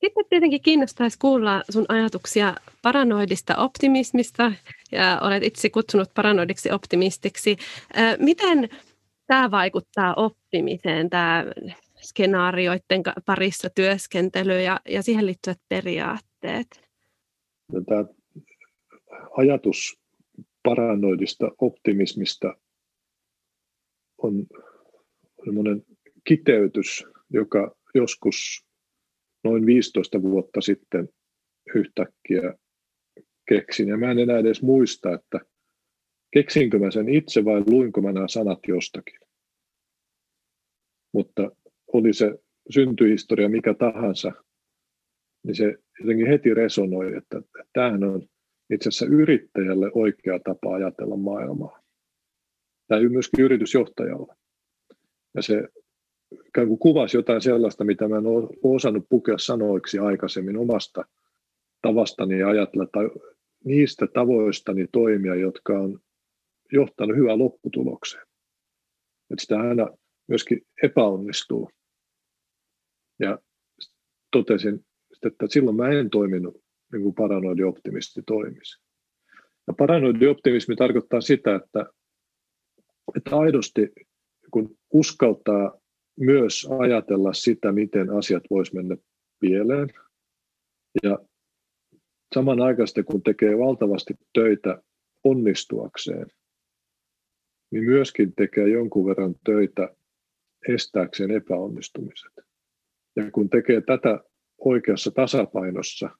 Sitten 0.04 0.24
tietenkin 0.30 0.62
kiinnostaisi 0.62 1.18
kuulla 1.18 1.62
sun 1.70 1.84
ajatuksia 1.88 2.54
paranoidista 2.82 3.56
optimismista, 3.56 4.52
ja 4.92 5.20
olet 5.22 5.42
itse 5.42 5.70
kutsunut 5.70 6.14
paranoidiksi 6.14 6.70
optimistiksi. 6.70 7.56
Miten 8.18 8.68
tämä 9.26 9.50
vaikuttaa 9.50 10.14
optimiseen, 10.14 11.10
tämä 11.10 11.44
skenaarioiden 12.00 13.02
parissa 13.26 13.70
työskentely 13.70 14.60
ja, 14.60 14.80
ja 14.88 15.02
siihen 15.02 15.26
liittyvät 15.26 15.58
periaatteet? 15.68 16.82
No, 17.72 17.80
tämä 17.88 18.04
ajatus 19.36 19.98
paranoidista 20.62 21.50
optimismista 21.58 22.54
on 24.18 24.46
semmoinen 25.44 25.84
kiteytys, 26.24 27.04
joka 27.30 27.76
joskus 27.94 28.64
noin 29.44 29.66
15 29.66 30.22
vuotta 30.22 30.60
sitten 30.60 31.08
yhtäkkiä 31.74 32.54
keksin. 33.48 33.88
Ja 33.88 33.96
mä 33.96 34.10
en 34.10 34.18
enää 34.18 34.38
edes 34.38 34.62
muista, 34.62 35.14
että 35.14 35.40
keksinkö 36.32 36.78
mä 36.78 36.90
sen 36.90 37.08
itse 37.08 37.44
vai 37.44 37.62
luinko 37.66 38.02
mä 38.02 38.12
nämä 38.12 38.28
sanat 38.28 38.58
jostakin. 38.68 39.18
Mutta 41.14 41.50
oli 41.92 42.12
se 42.12 42.38
syntyhistoria 42.70 43.48
mikä 43.48 43.74
tahansa, 43.74 44.32
niin 45.44 45.54
se 45.54 45.76
jotenkin 46.00 46.26
heti 46.26 46.54
resonoi, 46.54 47.16
että, 47.16 47.42
tämähän 47.72 48.04
on 48.04 48.22
itse 48.72 48.88
asiassa 48.88 49.06
yrittäjälle 49.06 49.90
oikea 49.94 50.38
tapa 50.44 50.74
ajatella 50.74 51.16
maailmaa. 51.16 51.82
Tai 52.88 53.08
myöskin 53.08 53.44
yritysjohtajalle. 53.44 54.34
Ja 55.34 55.42
se 55.42 55.68
ikään 56.48 56.68
kuin 56.68 56.78
kuvasi 56.78 57.16
jotain 57.16 57.42
sellaista, 57.42 57.84
mitä 57.84 58.08
mä 58.08 58.16
en 58.16 58.26
ole 58.26 58.48
osannut 58.62 59.06
pukea 59.08 59.38
sanoiksi 59.38 59.98
aikaisemmin 59.98 60.56
omasta 60.56 61.04
tavastani 61.82 62.42
ajatella 62.42 62.86
tai 62.92 63.10
niistä 63.64 64.06
tavoistani 64.06 64.86
toimia, 64.92 65.34
jotka 65.34 65.78
on 65.78 66.00
johtanut 66.72 67.16
hyvään 67.16 67.38
lopputulokseen. 67.38 68.26
Että 69.30 69.42
sitä 69.42 69.60
aina 69.60 69.88
myöskin 70.28 70.60
epäonnistuu. 70.82 71.70
Ja 73.18 73.38
totesin, 74.32 74.84
että 75.26 75.46
silloin 75.48 75.76
mä 75.76 75.88
en 75.88 76.10
toiminut 76.10 76.62
niin 76.92 77.02
kuin 77.02 77.14
paranoidi 77.14 77.62
optimisti 77.62 78.22
toimisi. 78.26 78.82
Ja 79.66 79.72
paranoidi 79.78 80.26
optimismi 80.26 80.76
tarkoittaa 80.76 81.20
sitä, 81.20 81.54
että, 81.54 81.86
että 83.16 83.36
aidosti 83.36 83.92
kun 84.50 84.78
uskaltaa 84.92 85.81
myös 86.20 86.68
ajatella 86.78 87.32
sitä, 87.32 87.72
miten 87.72 88.10
asiat 88.10 88.42
vois 88.50 88.72
mennä 88.72 88.96
pieleen. 89.40 89.88
Ja 91.02 91.18
samanaikaisesti, 92.34 93.02
kun 93.02 93.22
tekee 93.22 93.58
valtavasti 93.58 94.14
töitä 94.32 94.82
onnistuakseen, 95.24 96.26
niin 97.70 97.84
myöskin 97.84 98.34
tekee 98.34 98.68
jonkun 98.68 99.06
verran 99.06 99.34
töitä 99.44 99.96
estääkseen 100.68 101.30
epäonnistumiset. 101.30 102.32
Ja 103.16 103.30
kun 103.30 103.50
tekee 103.50 103.80
tätä 103.80 104.20
oikeassa 104.58 105.10
tasapainossa, 105.10 106.10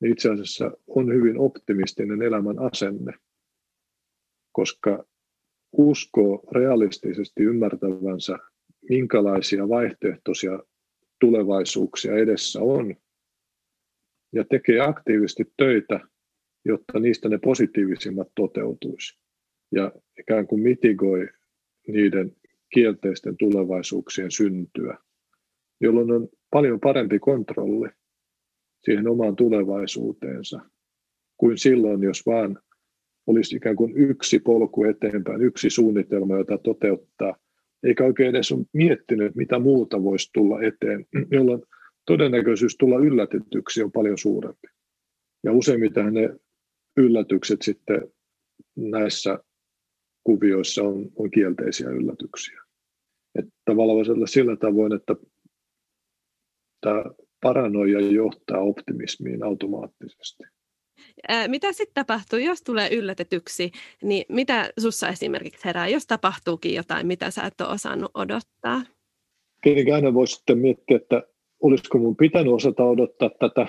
niin 0.00 0.12
itse 0.12 0.30
asiassa 0.30 0.70
on 0.86 1.14
hyvin 1.14 1.38
optimistinen 1.38 2.22
elämän 2.22 2.58
asenne, 2.58 3.12
koska 4.52 5.04
uskoo 5.72 6.44
realistisesti 6.52 7.42
ymmärtävänsä 7.42 8.38
minkälaisia 8.88 9.68
vaihtoehtoisia 9.68 10.58
tulevaisuuksia 11.20 12.16
edessä 12.16 12.60
on, 12.60 12.96
ja 14.32 14.44
tekee 14.44 14.80
aktiivisesti 14.80 15.44
töitä, 15.56 16.00
jotta 16.64 16.98
niistä 16.98 17.28
ne 17.28 17.38
positiivisimmat 17.38 18.28
toteutuisi, 18.34 19.18
ja 19.72 19.92
ikään 20.20 20.46
kuin 20.46 20.62
mitigoi 20.62 21.28
niiden 21.88 22.36
kielteisten 22.74 23.36
tulevaisuuksien 23.38 24.30
syntyä, 24.30 24.98
jolloin 25.80 26.12
on 26.12 26.28
paljon 26.50 26.80
parempi 26.80 27.18
kontrolli 27.18 27.88
siihen 28.84 29.08
omaan 29.08 29.36
tulevaisuuteensa 29.36 30.60
kuin 31.36 31.58
silloin, 31.58 32.02
jos 32.02 32.26
vaan 32.26 32.58
olisi 33.26 33.56
ikään 33.56 33.76
kuin 33.76 33.96
yksi 33.96 34.38
polku 34.38 34.84
eteenpäin, 34.84 35.42
yksi 35.42 35.70
suunnitelma, 35.70 36.36
jota 36.36 36.58
toteuttaa 36.58 37.36
eikä 37.82 38.04
oikein 38.04 38.30
edes 38.30 38.52
ole 38.52 38.66
miettinyt, 38.72 39.34
mitä 39.34 39.58
muuta 39.58 40.02
voisi 40.02 40.30
tulla 40.32 40.62
eteen, 40.62 41.06
jolloin 41.30 41.62
todennäköisyys 42.06 42.76
tulla 42.76 42.98
yllätetyksi 42.98 43.82
on 43.82 43.92
paljon 43.92 44.18
suurempi. 44.18 44.68
Ja 45.44 45.52
useimmiten 45.52 46.14
ne 46.14 46.36
yllätykset 46.96 47.62
sitten 47.62 48.12
näissä 48.76 49.38
kuvioissa 50.24 50.82
on, 50.82 51.10
on 51.16 51.30
kielteisiä 51.30 51.88
yllätyksiä. 51.88 52.62
Että 53.38 53.52
tavallaan 53.64 54.28
sillä 54.28 54.56
tavoin, 54.56 54.92
että 54.92 55.16
tämä 56.80 57.04
paranoia 57.42 58.00
johtaa 58.00 58.60
optimismiin 58.60 59.42
automaattisesti. 59.42 60.44
Mitä 61.48 61.72
sitten 61.72 61.94
tapahtuu, 61.94 62.38
jos 62.38 62.62
tulee 62.62 62.94
yllätetyksi, 62.94 63.70
niin 64.02 64.24
mitä 64.28 64.70
sussa 64.78 65.08
esimerkiksi 65.08 65.64
herää, 65.64 65.88
jos 65.88 66.06
tapahtuukin 66.06 66.74
jotain, 66.74 67.06
mitä 67.06 67.30
sä 67.30 67.42
et 67.42 67.60
ole 67.60 67.68
osannut 67.68 68.10
odottaa? 68.14 68.82
Tietenkin 69.62 69.94
aina 69.94 70.14
voisi 70.14 70.34
sitten 70.34 70.58
miettiä, 70.58 70.96
että 70.96 71.22
olisiko 71.60 71.98
mun 71.98 72.16
pitänyt 72.16 72.52
osata 72.52 72.84
odottaa 72.84 73.30
tätä, 73.30 73.66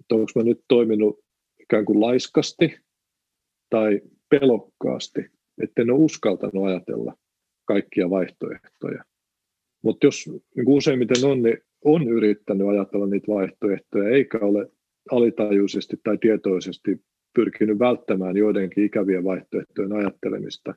että 0.00 0.14
onko 0.14 0.30
mä 0.34 0.42
nyt 0.42 0.60
toiminut 0.68 1.24
ikään 1.60 1.84
kuin 1.84 2.00
laiskasti 2.00 2.78
tai 3.70 4.00
pelokkaasti, 4.28 5.20
etten 5.62 5.90
ole 5.90 6.04
uskaltanut 6.04 6.66
ajatella 6.66 7.14
kaikkia 7.64 8.10
vaihtoehtoja. 8.10 9.04
Mutta 9.82 10.06
jos 10.06 10.26
niin 10.28 10.68
useimmiten 10.68 11.24
on, 11.24 11.42
niin 11.42 11.58
on 11.84 12.08
yrittänyt 12.08 12.68
ajatella 12.68 13.06
niitä 13.06 13.32
vaihtoehtoja, 13.32 14.08
eikä 14.08 14.38
ole 14.38 14.68
alitajuisesti 15.10 15.96
tai 16.04 16.18
tietoisesti 16.18 17.00
pyrkinyt 17.34 17.78
välttämään 17.78 18.36
joidenkin 18.36 18.84
ikävien 18.84 19.24
vaihtoehtojen 19.24 19.92
ajattelemista, 19.92 20.74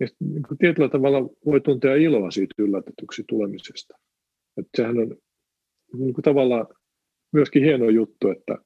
niin, 0.00 0.10
niin 0.20 0.42
tietyllä 0.58 0.88
tavalla 0.88 1.28
voi 1.46 1.60
tuntea 1.60 1.94
iloa 1.94 2.30
siitä 2.30 2.54
yllätetyksi 2.58 3.24
tulemisesta. 3.28 3.98
Että 4.56 4.70
sehän 4.76 4.98
on 4.98 5.16
niin 5.98 6.14
kuin 6.14 6.22
tavallaan 6.22 6.66
myöskin 7.32 7.64
hieno 7.64 7.88
juttu, 7.88 8.30
että 8.30 8.58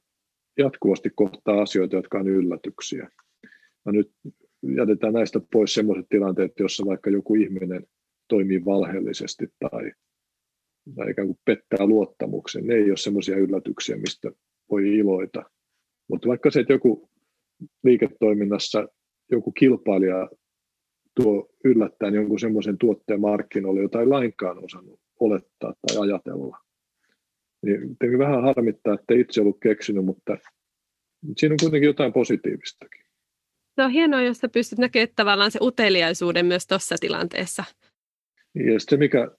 jatkuvasti 0.59 1.11
kohtaa 1.14 1.62
asioita, 1.62 1.96
jotka 1.96 2.18
on 2.18 2.28
yllätyksiä. 2.28 3.11
Ja 3.86 3.92
nyt 3.92 4.11
jätetään 4.76 5.12
näistä 5.12 5.40
pois 5.53 5.74
sellaiset 5.74 6.07
tilanteet, 6.09 6.53
jossa 6.61 6.86
vaikka 6.86 7.11
joku 7.11 7.34
ihminen 7.34 7.86
toimii 8.28 8.64
valheellisesti 8.64 9.48
tai, 9.59 9.92
tai 10.94 11.11
ikään 11.11 11.28
kuin 11.28 11.38
pettää 11.44 11.86
luottamuksen. 11.86 12.66
Ne 12.66 12.74
ei 12.74 12.90
ole 12.90 12.96
sellaisia 12.96 13.36
yllätyksiä, 13.36 13.96
mistä 13.96 14.30
voi 14.70 14.96
iloita. 14.96 15.42
Mutta 16.08 16.28
vaikka 16.28 16.50
se, 16.50 16.60
että 16.60 16.72
joku 16.72 17.10
liiketoiminnassa 17.84 18.88
joku 19.30 19.52
kilpailija 19.52 20.28
tuo 21.14 21.48
yllättäen 21.64 22.14
jonkun 22.14 22.40
semmoisen 22.40 22.78
tuotteen 22.78 23.20
markkinoille, 23.20 23.82
jota 23.82 24.00
ei 24.00 24.06
lainkaan 24.06 24.64
osannut 24.64 25.00
olettaa 25.20 25.74
tai 25.86 25.96
ajatella. 26.02 26.58
Niin 27.62 28.18
vähän 28.18 28.42
harmittaa, 28.42 28.94
että 28.94 29.14
itse 29.14 29.40
ollut 29.40 29.60
keksinyt, 29.62 30.04
mutta 30.04 30.36
siinä 31.36 31.52
on 31.52 31.58
kuitenkin 31.60 31.86
jotain 31.86 32.12
positiivistakin. 32.12 33.04
Se 33.74 33.82
on 33.84 33.90
hienoa, 33.90 34.22
jos 34.22 34.38
sä 34.38 34.48
pystyt 34.48 34.78
näkemään 34.78 35.08
tavallaan 35.16 35.50
se 35.50 35.58
uteliaisuuden 35.62 36.46
myös 36.46 36.66
tuossa 36.66 36.96
tilanteessa. 37.00 37.64
Ja 38.54 38.80
se, 38.80 38.96
mikä, 38.96 39.30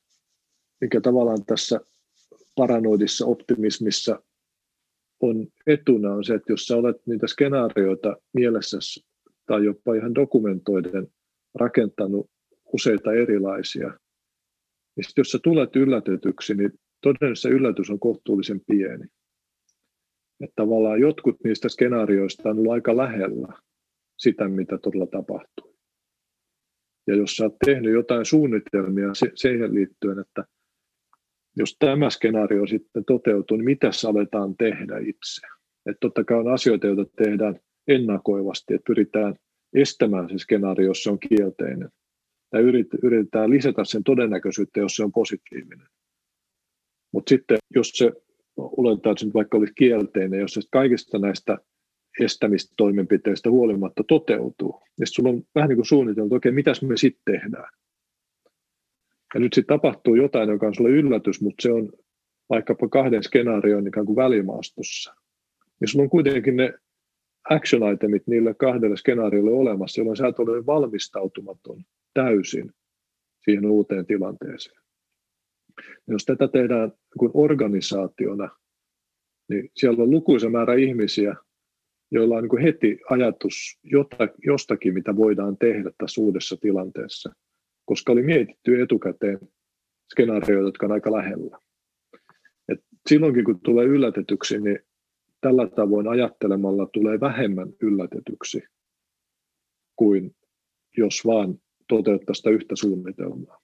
mikä 0.81 1.01
tavallaan 1.01 1.45
tässä 1.45 1.79
paranoidissa 2.55 3.25
optimismissa 3.25 4.23
on 5.21 5.47
etuna 5.67 6.13
on 6.13 6.23
se, 6.23 6.33
että 6.33 6.53
jos 6.53 6.65
sä 6.65 6.77
olet 6.77 6.97
niitä 7.05 7.27
skenaarioita 7.27 8.17
mielessä 8.33 8.77
tai 9.45 9.65
jopa 9.65 9.95
ihan 9.95 10.15
dokumentoiden 10.15 11.07
rakentanut 11.55 12.29
useita 12.73 13.13
erilaisia, 13.13 13.87
niin 14.95 15.03
sit 15.03 15.17
jos 15.17 15.31
sä 15.31 15.39
tulet 15.43 15.75
yllätetyksi, 15.75 16.55
niin 16.55 16.71
todennäköisesti 17.01 17.49
yllätys 17.49 17.89
on 17.89 17.99
kohtuullisen 17.99 18.61
pieni. 18.67 19.05
Että 20.43 20.53
tavallaan 20.55 20.99
jotkut 20.99 21.35
niistä 21.43 21.69
skenaarioista 21.69 22.49
on 22.49 22.59
ollut 22.59 22.71
aika 22.71 22.97
lähellä 22.97 23.47
sitä, 24.17 24.47
mitä 24.47 24.77
todella 24.77 25.07
tapahtui. 25.07 25.73
Ja 27.07 27.15
jos 27.15 27.35
sä 27.35 27.43
oot 27.43 27.55
tehnyt 27.65 27.93
jotain 27.93 28.25
suunnitelmia 28.25 29.07
siihen 29.35 29.73
liittyen, 29.73 30.19
että 30.19 30.45
jos 31.57 31.75
tämä 31.79 32.09
skenaario 32.09 32.67
sitten 32.67 33.05
toteutuu, 33.05 33.57
niin 33.57 33.65
mitä 33.65 33.89
aletaan 34.07 34.55
tehdä 34.57 34.97
itse? 34.97 35.47
Että 35.85 35.99
totta 35.99 36.23
kai 36.23 36.37
on 36.37 36.53
asioita, 36.53 36.87
joita 36.87 37.05
tehdään 37.17 37.59
ennakoivasti, 37.87 38.73
että 38.73 38.87
pyritään 38.87 39.35
estämään 39.73 40.29
se 40.29 40.37
skenaario, 40.37 40.87
jos 40.87 41.03
se 41.03 41.09
on 41.09 41.19
kielteinen. 41.19 41.89
Tai 42.49 42.61
yritetään 43.03 43.49
lisätä 43.49 43.85
sen 43.85 44.03
todennäköisyyttä, 44.03 44.79
jos 44.79 44.95
se 44.95 45.03
on 45.03 45.11
positiivinen. 45.11 45.87
Mutta 47.13 47.29
sitten, 47.29 47.57
jos 47.75 47.89
se, 47.89 48.11
oletetaan, 48.57 49.11
että 49.11 49.19
se 49.19 49.25
nyt 49.25 49.33
vaikka 49.33 49.57
olisi 49.57 49.73
kielteinen, 49.73 50.39
jos 50.39 50.53
se 50.53 50.61
kaikista 50.71 51.19
näistä 51.19 51.57
estämistoimenpiteistä 52.19 53.49
huolimatta 53.49 54.03
toteutuu, 54.07 54.81
niin 54.99 55.07
sulla 55.07 55.29
on 55.29 55.43
vähän 55.55 55.69
niin 55.69 55.77
kuin 55.77 55.85
suunniteltu, 55.85 56.35
okei, 56.35 56.51
mitäs 56.51 56.81
me 56.81 56.97
sitten 56.97 57.33
tehdään. 57.33 57.69
Ja 59.33 59.39
nyt 59.39 59.53
sitten 59.53 59.75
tapahtuu 59.75 60.15
jotain, 60.15 60.49
joka 60.49 60.67
on 60.67 60.75
sulle 60.75 60.89
yllätys, 60.89 61.41
mutta 61.41 61.61
se 61.61 61.71
on 61.71 61.91
vaikkapa 62.49 62.87
kahden 62.87 63.23
skenaarion 63.23 63.87
ikään 63.87 64.05
kuin 64.05 64.15
välimaastossa. 64.15 65.15
Ja 65.81 65.87
sulla 65.87 66.03
on 66.03 66.09
kuitenkin 66.09 66.55
ne 66.55 66.73
action 67.49 67.93
itemit 67.93 68.27
niille 68.27 68.53
kahdelle 68.53 68.97
skenaariolle 68.97 69.51
olemassa, 69.51 70.01
jolloin 70.01 70.17
sä 70.17 70.27
et 70.27 70.39
ole 70.39 70.65
valmistautumaton 70.65 71.83
täysin 72.13 72.71
siihen 73.43 73.65
uuteen 73.65 74.05
tilanteeseen. 74.05 74.81
Ja 75.77 76.13
jos 76.13 76.25
tätä 76.25 76.47
tehdään 76.47 76.93
kuin 77.17 77.31
organisaationa, 77.33 78.49
niin 79.49 79.69
siellä 79.75 80.03
on 80.03 80.11
lukuisa 80.11 80.49
määrä 80.49 80.75
ihmisiä, 80.75 81.35
joilla 82.11 82.37
on 82.37 82.43
niin 82.43 82.63
heti 82.63 82.99
ajatus 83.09 83.79
jostakin, 84.45 84.93
mitä 84.93 85.15
voidaan 85.15 85.57
tehdä 85.57 85.91
tässä 85.97 86.21
uudessa 86.21 86.57
tilanteessa, 86.61 87.33
koska 87.91 88.11
oli 88.11 88.23
mietitty 88.23 88.81
etukäteen 88.81 89.39
skenaarioita, 90.11 90.67
jotka 90.67 90.85
on 90.85 90.91
aika 90.91 91.11
lähellä. 91.11 91.57
Et 92.69 92.79
silloinkin 93.09 93.45
kun 93.45 93.59
tulee 93.61 93.85
yllätetyksi, 93.85 94.59
niin 94.59 94.79
tällä 95.41 95.67
tavoin 95.75 96.07
ajattelemalla 96.07 96.87
tulee 96.93 97.19
vähemmän 97.19 97.67
yllätetyksi 97.81 98.63
kuin 99.95 100.35
jos 100.97 101.25
vaan 101.25 101.55
toteuttaa 101.87 102.33
sitä 102.33 102.49
yhtä 102.49 102.75
suunnitelmaa. 102.75 103.61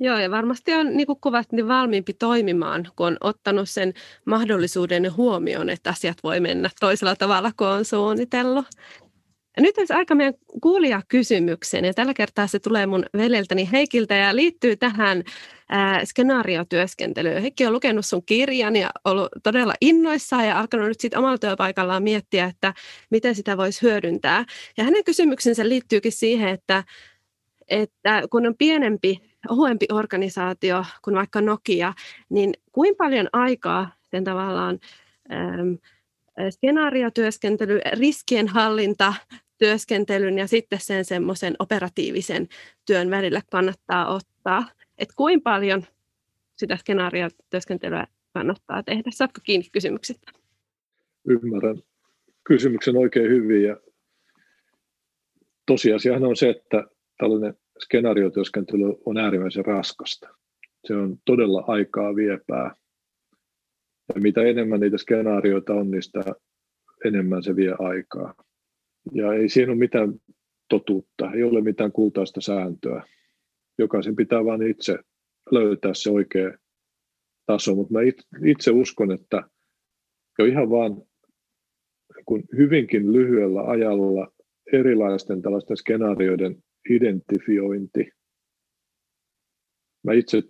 Joo, 0.00 0.18
ja 0.18 0.30
varmasti 0.30 0.72
on, 0.72 0.96
niin 0.96 1.06
kuin 1.06 1.20
kuvat, 1.20 1.52
niin 1.52 1.68
valmiimpi 1.68 2.12
toimimaan, 2.12 2.88
kun 2.96 3.06
on 3.06 3.16
ottanut 3.20 3.68
sen 3.68 3.92
mahdollisuuden 4.26 5.16
huomioon, 5.16 5.70
että 5.70 5.90
asiat 5.90 6.18
voi 6.24 6.40
mennä 6.40 6.70
toisella 6.80 7.16
tavalla 7.16 7.52
kuin 7.56 7.68
on 7.68 7.84
suunnitellut. 7.84 8.64
Nyt 9.60 9.78
olisi 9.78 9.92
aika 9.92 10.14
meidän 10.14 10.34
kuulijakysymykseen, 10.62 11.84
ja 11.84 11.94
tällä 11.94 12.14
kertaa 12.14 12.46
se 12.46 12.58
tulee 12.58 12.86
mun 12.86 13.04
veljeltäni 13.16 13.68
Heikiltä 13.72 14.14
ja 14.14 14.36
liittyy 14.36 14.76
tähän 14.76 15.22
ää, 15.68 16.04
skenaariotyöskentelyyn. 16.04 17.42
Heikki 17.42 17.66
on 17.66 17.72
lukenut 17.72 18.06
sun 18.06 18.24
kirjan 18.26 18.76
ja 18.76 18.90
ollut 19.04 19.28
todella 19.42 19.74
innoissaan 19.80 20.46
ja 20.46 20.58
alkanut 20.58 20.88
nyt 20.88 21.00
sitten 21.00 21.18
omalla 21.18 21.38
työpaikallaan 21.38 22.02
miettiä, 22.02 22.44
että 22.44 22.74
miten 23.10 23.34
sitä 23.34 23.56
voisi 23.56 23.82
hyödyntää. 23.82 24.44
Ja 24.76 24.84
hänen 24.84 25.04
kysymyksensä 25.04 25.68
liittyykin 25.68 26.12
siihen, 26.12 26.48
että, 26.48 26.84
että 27.68 28.22
kun 28.30 28.46
on 28.46 28.54
pienempi, 28.58 29.18
ohuempi 29.48 29.86
organisaatio 29.92 30.84
kuin 31.04 31.16
vaikka 31.16 31.40
Nokia, 31.40 31.94
niin 32.28 32.54
kuinka 32.72 33.04
paljon 33.04 33.28
aikaa 33.32 33.90
sen 34.10 34.24
tavallaan 34.24 34.78
äm, 35.32 35.78
skenaariotyöskentely, 36.50 37.80
riskien 37.92 38.48
hallinta, 38.48 39.14
työskentelyn 39.58 40.38
ja 40.38 40.46
sitten 40.46 40.78
sen 40.80 41.04
semmoisen 41.04 41.54
operatiivisen 41.58 42.48
työn 42.86 43.10
välillä 43.10 43.42
kannattaa 43.50 44.14
ottaa. 44.14 44.68
Että 44.98 45.14
kuinka 45.16 45.42
paljon 45.42 45.84
sitä 46.56 46.76
skenaariotyöskentelyä 46.76 48.06
kannattaa 48.32 48.82
tehdä? 48.82 49.10
Saatko 49.10 49.40
kiinni 49.44 49.66
kysymyksestä? 49.72 50.32
Ymmärrän 51.28 51.82
kysymyksen 52.44 52.96
oikein 52.96 53.30
hyvin 53.30 53.62
ja 53.62 53.76
tosiasiahan 55.66 56.24
on 56.24 56.36
se, 56.36 56.50
että 56.50 56.84
tällainen 57.18 57.54
skenaariotyöskentely 57.78 58.84
on 59.04 59.16
äärimmäisen 59.16 59.64
raskasta. 59.64 60.28
Se 60.84 60.94
on 60.94 61.18
todella 61.24 61.64
aikaa 61.66 62.16
viepää. 62.16 62.74
Ja 64.14 64.20
mitä 64.20 64.42
enemmän 64.42 64.80
niitä 64.80 64.98
skenaarioita 64.98 65.74
on, 65.74 65.90
sitä 66.00 66.24
enemmän 67.04 67.42
se 67.42 67.56
vie 67.56 67.74
aikaa. 67.78 68.34
Ja 69.12 69.34
ei 69.34 69.48
siinä 69.48 69.72
ole 69.72 69.78
mitään 69.78 70.14
totuutta, 70.68 71.32
ei 71.32 71.42
ole 71.42 71.60
mitään 71.60 71.92
kultaista 71.92 72.40
sääntöä. 72.40 73.02
Jokaisen 73.78 74.16
pitää 74.16 74.44
vain 74.44 74.62
itse 74.62 74.98
löytää 75.50 75.94
se 75.94 76.10
oikea 76.10 76.58
taso, 77.46 77.74
mutta 77.74 77.92
mä 77.92 78.00
itse 78.46 78.70
uskon, 78.70 79.12
että 79.12 79.42
jo 80.38 80.44
ihan 80.44 80.70
vaan 80.70 81.02
kun 82.24 82.42
hyvinkin 82.56 83.12
lyhyellä 83.12 83.60
ajalla 83.62 84.32
erilaisten 84.72 85.42
tällaisten 85.42 85.76
skenaarioiden 85.76 86.64
identifiointi. 86.90 88.10
Mä 90.04 90.12
itse 90.12 90.42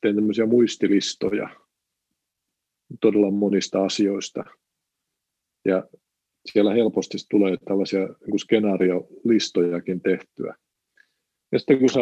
teen 0.00 0.14
tämmöisiä 0.14 0.46
muistilistoja 0.46 1.48
todella 3.00 3.30
monista 3.30 3.84
asioista. 3.84 4.44
Ja 5.64 5.88
siellä 6.52 6.74
helposti 6.74 7.18
tulee 7.30 7.56
tällaisia 7.56 8.00
niin 8.00 8.38
skenaariolistojakin 8.38 10.00
tehtyä. 10.00 10.54
Ja 11.52 11.58
sitten 11.58 11.78
kun 11.78 11.88
sä 11.88 12.00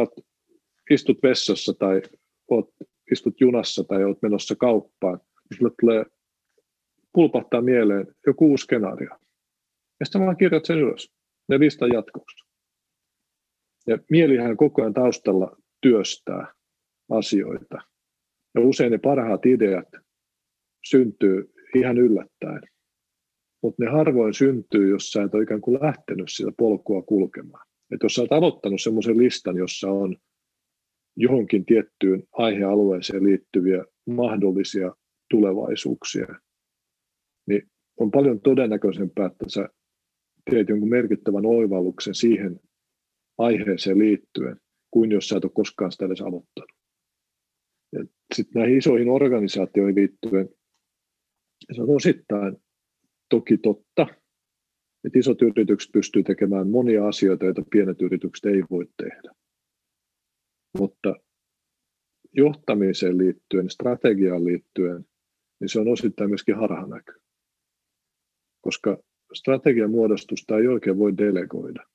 istut 0.91 1.19
vessassa 1.23 1.75
tai 1.75 2.03
oot, 2.51 2.71
istut 3.13 3.41
junassa 3.41 3.85
tai 3.85 4.05
oot 4.05 4.23
menossa 4.23 4.57
kauppaan, 4.57 5.21
niin 5.51 5.59
sulle 5.59 5.73
tulee 5.81 6.05
pulpahtaa 7.13 7.61
mieleen 7.63 8.07
joku 8.27 8.47
uusi 8.47 8.63
skenaario. 8.63 9.11
Ja 10.01 10.07
sitten 10.07 10.21
vaan 10.21 10.37
kirjoit 10.37 10.65
sen 10.65 10.79
ylös, 10.79 11.13
ne 11.49 11.59
listan 11.59 11.93
jatkoksi. 11.93 12.45
Ja 13.87 13.99
mielihän 14.11 14.57
koko 14.57 14.83
ajan 14.83 14.95
taustalla 14.95 15.57
työstää 15.81 16.53
asioita. 17.11 17.79
Ja 18.55 18.61
usein 18.61 18.93
ne 18.93 18.99
parhaat 18.99 19.47
ideat 19.47 19.89
syntyy 20.85 21.53
ihan 21.75 21.99
yllättäen 21.99 22.61
mutta 23.65 23.85
ne 23.85 23.91
harvoin 23.91 24.35
syntyy, 24.35 24.91
jos 24.91 25.13
sä 25.13 25.23
et 25.23 25.35
ole 25.35 25.43
ikään 25.43 25.61
kuin 25.61 25.79
lähtenyt 25.83 26.29
sitä 26.29 26.53
polkua 26.59 27.03
kulkemaan. 27.03 27.67
Et 27.91 28.01
jos 28.03 28.15
sä 28.15 28.23
oot 28.23 28.33
aloittanut 28.33 28.83
semmoisen 28.83 29.19
listan, 29.19 29.57
jossa 29.57 29.91
on 29.91 30.17
johonkin 31.17 31.65
tiettyyn 31.65 32.23
aihealueeseen 32.33 33.23
liittyviä 33.23 33.85
mahdollisia 34.07 34.95
tulevaisuuksia, 35.31 36.27
niin 37.49 37.63
on 38.01 38.11
paljon 38.11 38.41
todennäköisempää, 38.41 39.27
että 39.27 39.45
sä 39.49 39.69
teet 40.51 40.69
jonkun 40.69 40.89
merkittävän 40.89 41.47
oivalluksen 41.47 42.15
siihen 42.15 42.61
aiheeseen 43.39 43.99
liittyen, 43.99 44.57
kuin 44.91 45.11
jos 45.11 45.29
sä 45.29 45.37
et 45.37 45.45
ole 45.45 45.53
koskaan 45.55 45.93
sitä 45.93 46.07
edes 46.07 46.21
aloittanut. 46.21 46.71
Sitten 48.35 48.61
näihin 48.61 48.79
isoihin 48.79 49.11
organisaatioihin 49.11 49.97
liittyen, 49.97 50.49
se 51.73 51.83
on 51.83 51.97
osittain 51.97 52.64
toki 53.29 53.59
totta, 53.59 54.07
että 55.05 55.19
isot 55.19 55.43
yritykset 55.43 55.93
pystyvät 55.93 56.27
tekemään 56.27 56.69
monia 56.69 57.09
asioita, 57.09 57.45
joita 57.45 57.63
pienet 57.71 58.03
yritykset 58.03 58.45
ei 58.45 58.63
voi 58.71 58.87
tehdä. 58.97 59.31
Mutta 60.79 61.15
johtamiseen 62.33 63.19
liittyen, 63.19 63.71
strategiaan 63.71 64.45
liittyen, 64.45 65.05
niin 65.61 65.69
se 65.69 65.81
on 65.81 65.89
osittain 65.89 66.31
myöskin 66.31 66.57
harhanäkö. 66.57 67.13
Koska 68.61 68.99
strategian 69.35 69.91
muodostusta 69.91 70.59
ei 70.59 70.67
oikein 70.67 70.99
voi 70.99 71.17
delegoida. 71.17 71.87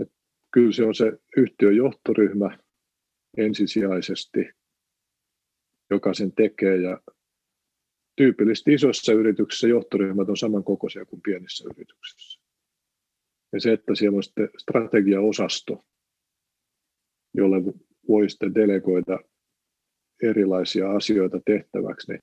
Et 0.00 0.12
kyllä 0.54 0.72
se 0.72 0.84
on 0.84 0.94
se 0.94 1.12
yhtiön 1.36 1.76
johtoryhmä 1.76 2.58
ensisijaisesti, 3.36 4.40
joka 5.90 6.14
sen 6.14 6.32
tekee 6.32 6.76
ja 6.76 7.00
tyypillisesti 8.16 8.74
isoissa 8.74 9.12
yrityksissä 9.12 9.68
johtoryhmät 9.68 10.28
on 10.28 10.36
samankokoisia 10.36 11.04
kuin 11.04 11.22
pienissä 11.22 11.68
yrityksissä. 11.74 12.40
Ja 13.52 13.60
se, 13.60 13.72
että 13.72 13.94
siellä 13.94 14.16
on 14.16 14.22
sitten 14.22 14.48
strategiaosasto, 14.58 15.84
jolle 17.34 17.56
voi 18.08 18.30
sitten 18.30 18.54
delegoida 18.54 19.18
erilaisia 20.22 20.90
asioita 20.90 21.40
tehtäväksi, 21.46 22.12
niin 22.12 22.22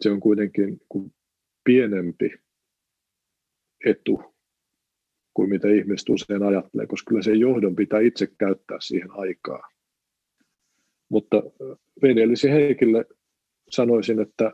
se 0.00 0.10
on 0.10 0.20
kuitenkin 0.20 0.80
pienempi 1.64 2.30
etu 3.84 4.34
kuin 5.34 5.48
mitä 5.50 5.68
ihmiset 5.68 6.08
usein 6.08 6.42
ajattelee, 6.42 6.86
koska 6.86 7.08
kyllä 7.08 7.22
sen 7.22 7.40
johdon 7.40 7.76
pitää 7.76 8.00
itse 8.00 8.26
käyttää 8.38 8.80
siihen 8.80 9.10
aikaa. 9.10 9.70
Mutta 11.08 11.42
veneellisi 12.02 12.50
Heikille 12.50 13.04
sanoisin, 13.70 14.20
että 14.20 14.52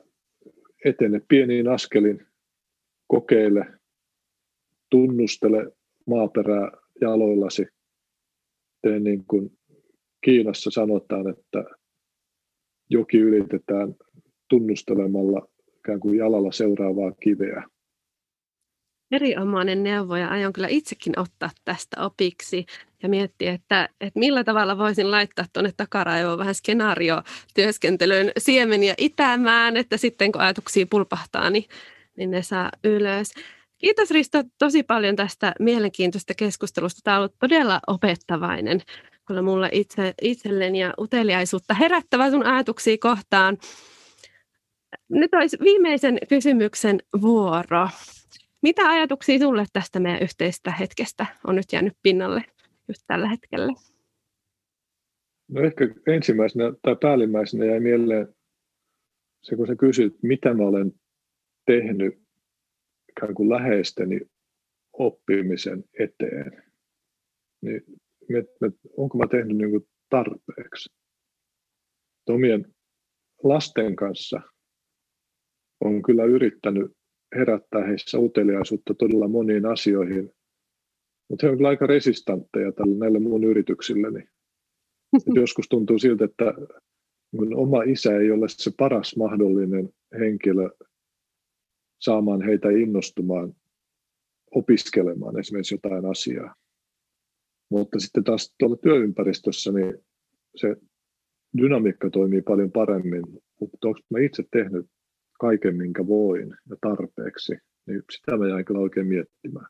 etene 0.85 1.21
pieniin 1.29 1.69
askelin, 1.69 2.27
kokeile, 3.07 3.67
tunnustele 4.91 5.73
maaperää 6.07 6.71
jaloillasi. 7.01 7.67
Tee 8.83 9.01
niin 9.01 9.25
kuin 9.27 9.59
Kiinassa 10.25 10.71
sanotaan, 10.71 11.31
että 11.31 11.65
joki 12.91 13.19
ylitetään 13.19 13.95
tunnustelemalla 14.49 15.49
ikään 15.79 16.01
kuin 16.01 16.19
jalalla 16.19 16.53
seuraavaa 16.53 17.13
kiveä. 17.13 17.65
Erinomainen 19.13 19.83
neuvo 19.83 20.17
ja 20.17 20.29
aion 20.29 20.53
kyllä 20.53 20.69
itsekin 20.69 21.19
ottaa 21.19 21.51
tästä 21.65 22.03
opiksi 22.03 22.67
ja 23.03 23.09
miettiä, 23.09 23.53
että, 23.53 23.89
että 24.01 24.19
millä 24.19 24.45
tavalla 24.45 24.79
voisin 24.79 25.11
laittaa 25.11 25.45
tuonne 25.53 25.73
takaraivoon 25.77 26.39
vähän 26.39 26.55
skenaariotyöskentelyyn 26.55 28.33
siemeniä 28.39 28.95
itämään, 28.99 29.77
että 29.77 29.97
sitten 29.97 30.33
kun 30.33 30.41
ajatuksia 30.41 30.87
pulpahtaa, 30.91 31.51
niin, 31.51 31.65
niin 32.17 32.31
ne 32.31 32.43
saa 32.43 32.71
ylös. 32.85 33.31
Kiitos 33.79 34.11
Risto 34.11 34.43
tosi 34.59 34.83
paljon 34.83 35.17
tästä 35.17 35.53
mielenkiintoista 35.61 36.35
keskustelusta. 36.35 37.01
Tämä 37.05 37.17
on 37.17 37.21
ollut 37.21 37.39
todella 37.39 37.81
opettavainen 37.87 38.81
kyllä 39.27 39.43
mulle 39.43 39.69
itse, 39.73 40.15
itselleni 40.23 40.81
ja 40.81 40.95
uteliaisuutta 40.99 41.75
herättävä 41.75 42.31
sun 42.31 42.47
ajatuksia 42.47 42.97
kohtaan. 43.01 43.59
Nyt 45.09 45.35
olisi 45.35 45.59
viimeisen 45.61 46.19
kysymyksen 46.29 46.99
vuoro. 47.21 47.89
Mitä 48.67 48.89
ajatuksia 48.89 49.39
sulle 49.39 49.65
tästä 49.73 50.01
meidän 50.01 50.23
yhteistä 50.23 50.71
hetkestä 50.71 51.27
on 51.47 51.55
nyt 51.55 51.65
jäänyt 51.73 51.93
pinnalle 52.03 52.45
just 52.89 53.03
tällä 53.07 53.29
hetkellä? 53.29 53.73
No 55.49 55.61
ehkä 55.61 55.85
ensimmäisenä 56.07 56.65
tai 56.83 56.97
päällimmäisenä 57.01 57.65
jäi 57.65 57.81
mieleen 57.81 58.35
se, 59.43 59.57
kun 59.57 59.67
sä 59.67 59.77
kysyt, 59.77 60.23
mitä 60.23 60.55
mä 60.55 60.63
olen 60.63 60.93
tehnyt 61.67 62.15
ikään 63.09 63.35
kuin 63.35 63.49
läheisteni 63.49 64.21
oppimisen 64.93 65.85
eteen. 65.99 66.63
Niin 67.63 67.83
onko 68.97 69.19
mä 69.19 69.27
tehnyt 69.31 69.57
niin 69.57 69.71
kuin 69.71 69.89
tarpeeksi. 70.11 70.89
Omien 72.29 72.75
lasten 73.43 73.97
kanssa 73.97 74.41
on 75.81 76.03
kyllä 76.03 76.25
yrittänyt 76.25 76.96
herättää 77.35 77.87
heissä 77.87 78.19
uteliaisuutta 78.19 78.95
todella 78.95 79.29
moniin 79.29 79.67
asioihin, 79.67 80.33
mutta 81.29 81.47
he 81.47 81.49
ovat 81.49 81.59
kyllä 81.59 81.69
aika 81.69 81.87
resistantteja 81.87 82.73
tälle, 82.73 82.97
näille 82.97 83.19
mun 83.19 83.45
yrityksilleni. 83.45 84.21
Et 85.17 85.35
joskus 85.35 85.69
tuntuu 85.69 85.99
siltä, 85.99 86.25
että 86.25 86.55
mun 87.33 87.57
oma 87.57 87.83
isä 87.83 88.17
ei 88.17 88.31
ole 88.31 88.47
se 88.49 88.71
paras 88.79 89.17
mahdollinen 89.17 89.89
henkilö 90.19 90.71
saamaan 91.99 92.43
heitä 92.43 92.69
innostumaan 92.71 93.55
opiskelemaan 94.51 95.39
esimerkiksi 95.39 95.75
jotain 95.75 96.05
asiaa. 96.05 96.55
Mutta 97.71 98.01
sitten 98.01 98.25
taas 98.25 98.55
tuolla 98.59 98.77
työympäristössä 98.77 99.73
niin 99.73 99.95
se 100.57 100.77
dynamiikka 101.59 102.11
toimii 102.11 102.43
paljon 102.43 102.73
paremmin. 102.73 103.23
Mutta 103.61 103.89
onko 103.89 104.01
mä 104.11 104.19
itse 104.19 104.45
tehnyt 104.51 104.87
kaiken, 105.39 105.77
minkä 105.77 106.07
voin 106.07 106.57
ja 106.71 106.77
tarpeeksi, 106.81 107.53
niin 107.87 108.03
sitä 108.11 108.37
mä 108.37 108.49
jäin 108.49 108.65
kyllä 108.65 108.81
oikein 108.81 109.07
miettimään. 109.07 109.67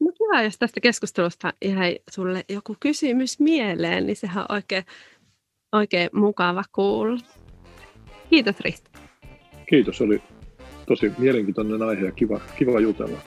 No 0.00 0.12
kiva, 0.18 0.42
jos 0.42 0.58
tästä 0.58 0.80
keskustelusta 0.80 1.52
jäi 1.64 1.98
sulle 2.10 2.44
joku 2.48 2.76
kysymys 2.80 3.40
mieleen, 3.40 4.06
niin 4.06 4.16
sehän 4.16 4.46
on 4.48 4.54
oikein, 4.54 4.84
oikein 5.72 6.10
mukava 6.12 6.64
kuulla. 6.72 7.20
Kiitos 8.30 8.60
Risto. 8.60 8.90
Kiitos, 9.68 10.00
oli 10.00 10.22
tosi 10.86 11.12
mielenkiintoinen 11.18 11.82
aihe 11.82 12.06
ja 12.06 12.12
kiva, 12.12 12.40
kiva 12.58 12.80
jutella. 12.80 13.18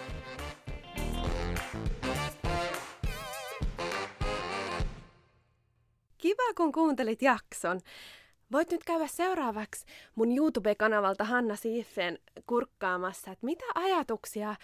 Kiva, 6.18 6.54
kun 6.58 6.72
kuuntelit 6.72 7.22
jakson. 7.22 7.80
Voit 8.52 8.72
nyt 8.72 8.84
käydä 8.84 9.08
seuraavaksi 9.08 9.86
mun 10.16 10.38
YouTube-kanavalta 10.38 11.24
Hanna 11.24 11.56
Siifen 11.56 12.20
kurkkaamassa, 12.46 13.32
että 13.32 13.46
mitä 13.46 13.66
ajatuksia 13.76 14.56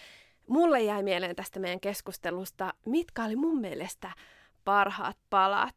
mulle 0.48 0.82
jäi 0.82 1.04
mieleen 1.04 1.36
tästä 1.36 1.60
meidän 1.60 1.80
keskustelusta, 1.80 2.74
mitkä 2.86 3.24
oli 3.24 3.36
mun 3.36 3.58
mielestä 3.62 4.12
parhaat 4.66 5.18
palat. 5.30 5.76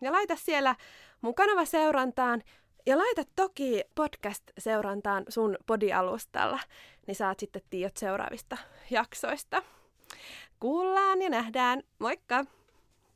Ja 0.00 0.12
laita 0.12 0.36
siellä 0.36 0.76
mun 1.20 1.34
kanava 1.34 1.64
seurantaan 1.64 2.42
ja 2.86 2.98
laita 2.98 3.22
toki 3.36 3.84
podcast-seurantaan 3.94 5.24
sun 5.28 5.56
podialustalla, 5.66 6.58
niin 7.06 7.14
saat 7.14 7.40
sitten 7.40 7.62
tiedot 7.70 7.96
seuraavista 7.96 8.56
jaksoista. 8.90 9.62
Kuullaan 10.60 11.22
ja 11.22 11.30
nähdään. 11.30 11.82
Moikka! 11.98 12.44